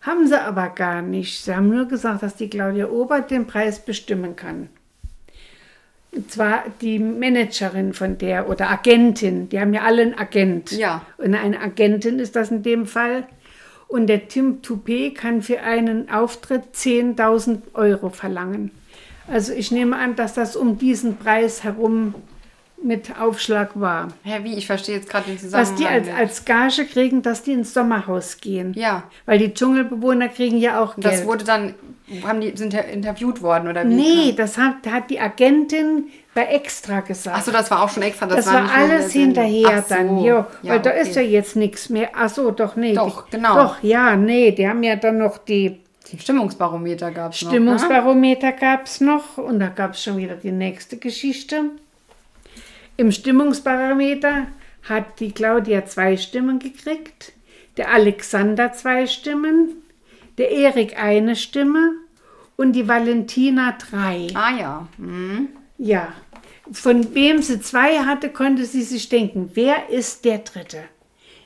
[0.00, 1.42] Haben sie aber gar nicht.
[1.42, 4.68] Sie haben nur gesagt, dass die Claudia Obert den Preis bestimmen kann.
[6.12, 9.48] Und zwar die Managerin von der oder Agentin.
[9.48, 10.70] Die haben ja alle einen Agent.
[10.70, 11.04] Ja.
[11.18, 13.26] Und eine Agentin ist das in dem Fall.
[13.90, 18.70] Und der Tim Toupet kann für einen Auftritt 10.000 Euro verlangen.
[19.26, 22.14] Also ich nehme an, dass das um diesen Preis herum
[22.82, 24.08] mit Aufschlag war.
[24.22, 24.54] Hä, wie?
[24.54, 25.72] Ich verstehe jetzt gerade den Zusammenhang.
[25.72, 28.74] Was die als, als Gage kriegen, dass die ins Sommerhaus gehen.
[28.74, 29.02] Ja.
[29.26, 31.06] Weil die Dschungelbewohner kriegen ja auch Geld.
[31.06, 31.74] Das wurde dann,
[32.22, 33.94] haben die, sind interviewt worden oder wie?
[33.94, 36.04] nee, das hat, hat die Agentin
[36.34, 37.36] bei Extra gesagt.
[37.36, 38.26] Achso, das war auch schon extra.
[38.26, 39.94] Das, Das, war alles hinterher so.
[39.94, 41.02] dann, jo, weil da okay.
[41.02, 42.10] ist ja jetzt nichts mehr.
[42.14, 42.94] Ach so, doch, nee.
[42.94, 43.54] Doch, die, genau.
[43.54, 45.80] Doch, ja, nee, die haben ja dann noch die
[46.18, 47.50] Stimmungsbarometer gab es noch.
[47.50, 47.56] Ne?
[47.56, 51.70] Stimmungsbarometer gab es noch und da gab es schon wieder die nächste Geschichte.
[52.96, 54.46] Im Stimmungsparameter
[54.88, 57.32] hat die Claudia zwei Stimmen gekriegt,
[57.76, 59.82] der Alexander zwei Stimmen,
[60.38, 61.92] der Erik eine Stimme
[62.56, 64.28] und die Valentina drei.
[64.34, 64.88] Ah ja.
[64.98, 65.48] Mhm.
[65.82, 66.12] Ja,
[66.72, 70.84] von wem sie zwei hatte, konnte sie sich denken, wer ist der Dritte?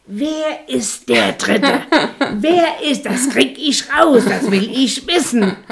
[0.06, 1.82] Wer ist der Dritte?
[2.38, 5.56] wer ist, das krieg ich raus, das will ich wissen.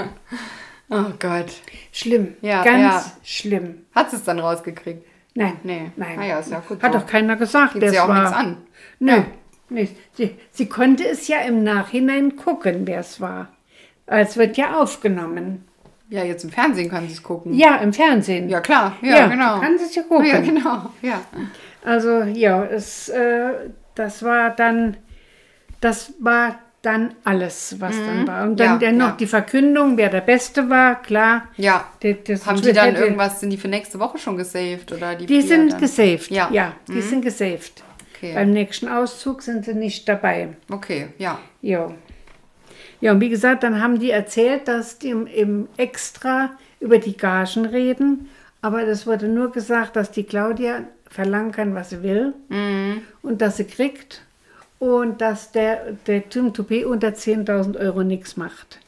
[0.94, 1.46] Oh Gott.
[1.90, 3.12] Schlimm, Ja, ganz ja.
[3.24, 3.86] schlimm.
[3.94, 5.02] Hat sie es dann rausgekriegt?
[5.34, 5.90] Nein, Nee.
[5.96, 6.18] nein.
[6.18, 6.98] Ah ja, ist ja gut Hat so.
[6.98, 8.20] doch keiner gesagt, Geht sie auch war.
[8.20, 8.58] nichts an.
[8.98, 9.26] Nö, Ja.
[9.70, 9.96] nicht.
[10.12, 13.48] Sie, sie konnte es ja im Nachhinein gucken, wer es war.
[14.04, 15.66] Es wird ja aufgenommen.
[16.12, 17.54] Ja, jetzt im Fernsehen kann sie es gucken.
[17.54, 18.48] Ja, im Fernsehen.
[18.48, 18.96] Ja, klar.
[19.02, 19.54] Ja, Ja, genau.
[19.56, 20.26] du kannst es ja gucken.
[20.26, 20.90] Ja, genau.
[21.00, 21.20] Ja.
[21.84, 23.50] Also ja, es, äh,
[23.94, 24.96] das war dann,
[25.80, 28.42] das war dann alles, was dann war.
[28.44, 28.80] Und dann Mhm.
[28.82, 29.16] Ja, dann noch ja.
[29.18, 31.48] die Verkündung, wer der Beste war, klar.
[31.56, 31.86] Ja.
[32.02, 34.92] Die, das Haben die dann irgendwas, sind die für nächste Woche schon gesaved?
[34.92, 35.80] Oder die Die sind dann?
[35.80, 36.30] gesaved.
[36.30, 36.48] Ja.
[36.48, 36.54] Mhm.
[36.54, 37.82] Ja, die sind gesaved.
[38.16, 38.34] Okay.
[38.34, 40.50] Beim nächsten Auszug sind sie nicht dabei.
[40.70, 41.38] Okay, ja.
[41.62, 41.90] Ja.
[43.02, 47.16] Ja, und wie gesagt, dann haben die erzählt, dass die im, im Extra über die
[47.16, 48.28] Gagen reden.
[48.60, 52.32] Aber das wurde nur gesagt, dass die Claudia verlangen kann, was sie will.
[53.20, 54.22] Und dass sie kriegt.
[54.78, 58.78] Und dass der, der Tim Toupé unter 10.000 Euro nichts macht.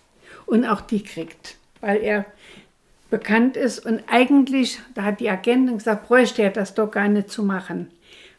[0.46, 1.56] Und auch die kriegt.
[1.80, 2.24] Weil er
[3.10, 3.84] bekannt ist.
[3.84, 7.90] Und eigentlich, da hat die Agentin gesagt, bräuchte er das doch gar nicht zu machen.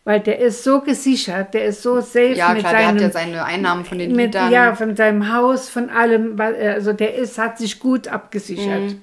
[0.06, 3.02] Weil der ist so gesichert, der ist so safe Ja, mit klar, der seinem hat
[3.02, 4.52] ja seine Einnahmen von den mit, Liedern.
[4.52, 8.82] ja, von seinem Haus, von allem, äh, also der ist, hat sich gut abgesichert.
[8.82, 9.02] Mhm.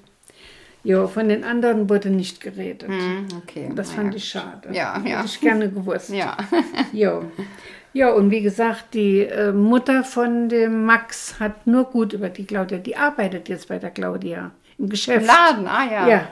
[0.84, 2.88] Jo, von den anderen wurde nicht geredet.
[2.88, 3.70] Hm, okay.
[3.74, 4.00] Das naja.
[4.02, 4.68] fand ich schade.
[4.72, 5.18] Ja, ja.
[5.18, 6.10] Hätte ich gerne gewusst.
[6.10, 6.36] Ja.
[6.92, 7.24] Jo.
[7.94, 12.46] Ja, und wie gesagt, die äh, Mutter von dem Max hat nur gut über die
[12.46, 12.78] Claudia.
[12.78, 15.26] Die arbeitet jetzt bei der Claudia im Im Geschäft.
[15.26, 16.08] Laden, ah ja.
[16.08, 16.28] Ja.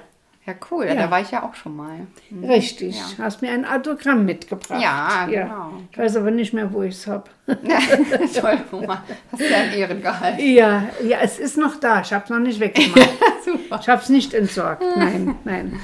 [0.46, 0.86] Ja, cool.
[0.86, 1.02] Ja, Ja.
[1.02, 2.06] da war ich ja auch schon mal.
[2.42, 2.96] Richtig.
[2.96, 3.24] Ja.
[3.24, 4.80] Hast mir ein Autogramm mitgebracht.
[4.82, 5.72] Ja, genau.
[5.92, 7.24] Ich weiß aber nicht mehr, wo ich es habe.
[7.46, 9.04] Toll, Oma.
[9.32, 10.40] Hast du ja einen Ehrengehalt.
[10.40, 12.00] Ja, ja, es ist noch da.
[12.00, 13.08] Ich habe es noch nicht weggemacht.
[13.44, 13.78] Super.
[13.80, 14.82] Ich habe es nicht entsorgt.
[14.96, 15.78] Nein, nein.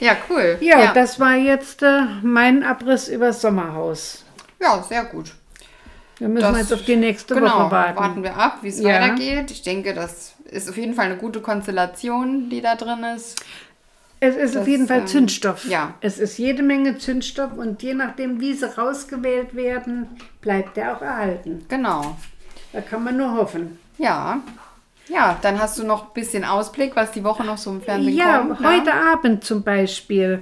[0.00, 0.58] Ja, cool.
[0.60, 0.92] Ja, ja.
[0.92, 4.24] das war jetzt äh, mein Abriss über das Sommerhaus.
[4.60, 5.34] ja sehr gut.
[6.18, 7.96] Wir müssen Das- jetzt auf die nächste Genau, Woche warten.
[7.98, 8.88] warten wir ab, wie es Ja.
[9.00, 9.50] weitergeht.
[9.50, 13.44] Ich denke, das ist auf jeden Fall eine gute Konstellation, die da drin ist.
[14.20, 15.64] Es ist Das, auf jeden Fall ähm, Zündstoff.
[15.68, 15.94] ja.
[16.00, 20.06] Es ist jede Menge Zündstoff und je nachdem, wie sie rausgewählt werden,
[20.40, 21.64] bleibt der auch erhalten.
[21.68, 22.16] Genau.
[22.72, 23.78] Da kann man nur hoffen.
[23.98, 24.40] Ja.
[25.08, 28.14] Ja, dann hast du noch ein bisschen Ausblick, was die Woche noch so im Fernsehen
[28.16, 28.60] Ja, kommt.
[28.60, 30.40] heute Abend zum Beispiel.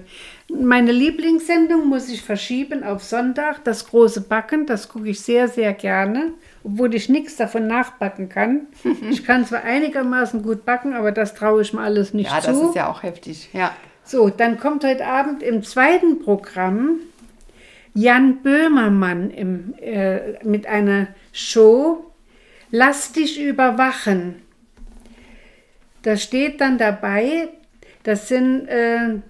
[0.48, 3.64] Meine Lieblingssendung muss ich verschieben auf Sonntag.
[3.64, 6.32] Das große Backen, das gucke ich sehr, sehr gerne,
[6.62, 8.66] obwohl ich nichts davon nachbacken kann.
[9.10, 12.46] ich kann zwar einigermaßen gut backen, aber das traue ich mir alles nicht Ja, zu.
[12.52, 13.48] das ist ja auch heftig.
[13.52, 13.74] Ja.
[14.04, 17.00] So, dann kommt heute Abend im zweiten Programm
[17.92, 22.04] Jan Böhmermann im, äh, mit einer Show
[22.70, 24.42] Lass dich überwachen.
[26.02, 27.48] Da steht dann dabei,
[28.02, 29.20] das sind, äh,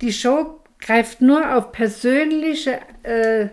[0.00, 3.48] die Show greift nur auf persönliche äh,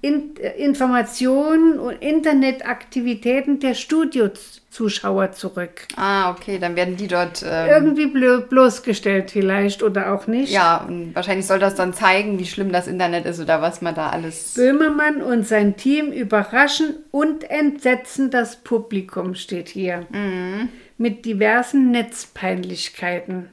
[0.00, 5.88] in, äh, Informationen und Internetaktivitäten der Studiozuschauer zurück.
[5.96, 7.44] Ah, okay, dann werden die dort.
[7.46, 10.52] Ähm, Irgendwie blo bloßgestellt vielleicht oder auch nicht.
[10.52, 13.94] ja, und wahrscheinlich soll das dann zeigen, wie schlimm das Internet ist oder was man
[13.94, 14.54] da alles.
[14.54, 20.06] Böhmermann und sein Team überraschen und entsetzen das Publikum, steht hier.
[20.10, 20.68] Mhm.
[20.96, 23.48] Mit diversen Netzpeinlichkeiten.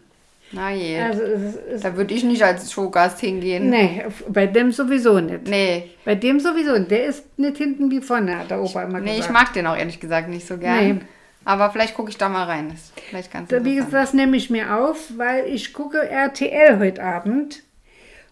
[0.51, 0.99] Na je.
[1.01, 3.69] Also, es ist, da würde ich nicht als Showgast hingehen.
[3.69, 5.47] nee, bei dem sowieso nicht.
[5.47, 5.89] Nee.
[6.05, 6.91] Bei dem sowieso nicht.
[6.91, 9.33] Der ist nicht hinten wie vorne, hat der Opa immer Nee, ich gesagt.
[9.33, 10.97] mag den auch ehrlich gesagt nicht so gern.
[10.97, 11.01] Nee.
[11.43, 12.69] Aber vielleicht gucke ich da mal rein.
[12.69, 16.07] Das ist vielleicht ganz Da, Wie gesagt, das nehme ich mir auf, weil ich gucke
[16.09, 17.63] RTL heute Abend.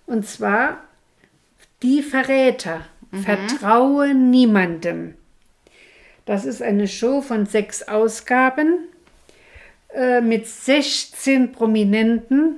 [0.05, 0.77] Und zwar
[1.81, 2.81] Die Verräter.
[3.11, 3.23] Mhm.
[3.23, 5.13] Vertraue niemandem.
[6.25, 8.79] Das ist eine Show von sechs Ausgaben
[9.95, 12.55] äh, mit 16 Prominenten.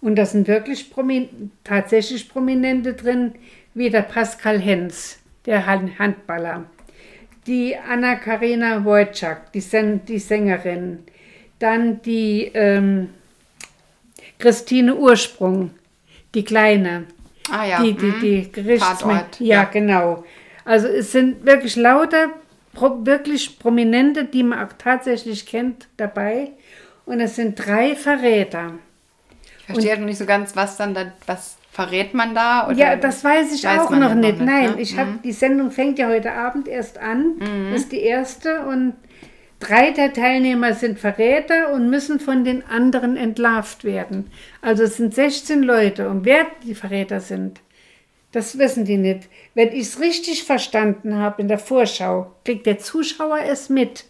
[0.00, 1.28] Und da sind wirklich Promi
[1.64, 3.32] tatsächlich Prominente drin,
[3.74, 6.64] wie der Pascal Hens, der Han- Handballer
[7.46, 11.00] die Anna-Karina Wojcik, die, Sen die Sängerin,
[11.58, 13.10] dann die ähm,
[14.38, 15.70] Christine Ursprung,
[16.34, 17.04] die Kleine,
[17.50, 17.82] Ah ja.
[17.82, 18.20] die, die, mhm.
[18.20, 19.20] die Gerichtsmänner.
[19.20, 19.64] Tatort, Ja, ja.
[19.64, 20.24] genau.
[20.64, 22.30] Also es sind wirklich lauter,
[22.72, 26.52] pro wirklich Prominente, die man auch tatsächlich kennt, dabei.
[27.06, 28.74] Und es sind drei Verräter.
[29.58, 32.66] Ich verstehe noch nicht so ganz, was dann da, was verrät man da?
[32.68, 34.40] Oder Ja, das weiß ich weiß auch noch ja nicht.
[34.40, 34.80] Nein, ne?
[34.80, 37.36] ich habe die Sendung fängt ja heute Abend erst an.
[37.36, 37.72] Mhm.
[37.72, 38.94] Das ist die erste und
[39.60, 44.30] Drei der Teilnehmer sind Verräter und müssen von den anderen entlarvt werden.
[44.60, 47.60] Also es sind 16 Leute und wer die Verräter sind,
[48.32, 49.28] das wissen die nicht.
[49.54, 54.04] Wenn ich es richtig verstanden habe in der Vorschau, kriegt der Zuschauer es mit,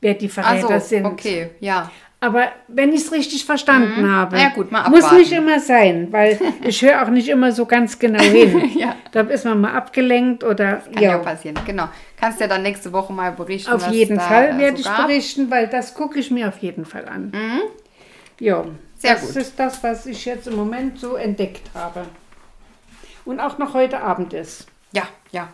[0.00, 1.04] wer die Verräter Also, sind.
[1.06, 1.92] okay, ja.
[2.20, 6.38] Aber wenn ich es richtig verstanden habe, Na ja, gut, muss nicht immer sein, weil
[6.64, 8.76] ich höre auch nicht immer so ganz genau hin.
[8.76, 8.96] Ja.
[9.12, 11.10] Da ist man mal abgelenkt oder Kann ja.
[11.10, 11.18] ja.
[11.18, 11.88] passieren, genau.
[12.18, 13.72] Kannst ja dann nächste Woche mal berichten.
[13.72, 17.08] Auf jeden Fall werde so ich berichten, weil das gucke ich mir auf jeden Fall
[17.08, 17.32] an.
[18.40, 18.64] Ja,
[18.96, 19.36] Sehr das gut.
[19.36, 22.06] ist das, was ich jetzt im Moment so entdeckt habe.
[23.24, 24.66] Und auch noch heute Abend ist.
[24.92, 25.48] Ja, ja.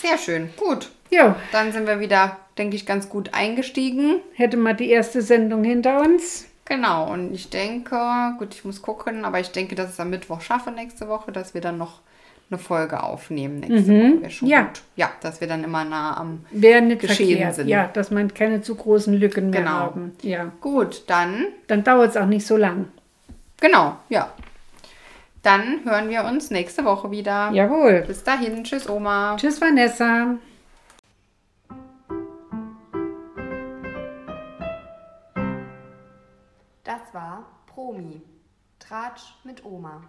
[0.00, 0.50] Sehr schön.
[0.56, 0.90] Gut.
[1.10, 4.20] Ja, Dann sind wir wieder, denke ich, ganz gut eingestiegen.
[4.34, 6.46] hätte mal die erste Sendung hinter uns.
[6.66, 7.10] Genau.
[7.10, 7.96] Und ich denke,
[8.38, 11.32] gut, ich muss gucken, aber ich denke, dass ich es am Mittwoch schaffe nächste Woche,
[11.32, 12.00] dass wir dann noch
[12.50, 14.20] eine Folge aufnehmen nächste Woche.
[14.22, 14.62] Wäre schon Ja.
[14.62, 14.82] gut.
[14.96, 16.44] Ja, dass wir dann immer nah am.
[16.50, 17.54] Wäre nicht Geschehen verkehrt.
[17.54, 17.68] sind.
[17.68, 19.70] Ja, dass man keine zu großen Lücken mehr Genau.
[19.72, 20.12] haben.
[20.22, 20.52] Ja.
[20.60, 22.86] Gut, dann, Dann dauert es auch nicht so lang.
[23.60, 24.30] genau, ja.
[25.42, 27.50] Dann hören wir uns nächste Woche wieder.
[27.52, 28.04] Jawohl.
[28.06, 28.64] Bis dahin.
[28.64, 29.36] Tschüss, Oma.
[29.36, 30.36] Tschüss, Vanessa.
[36.84, 38.22] Das war Promi.
[38.78, 40.02] Tratsch mit Oma.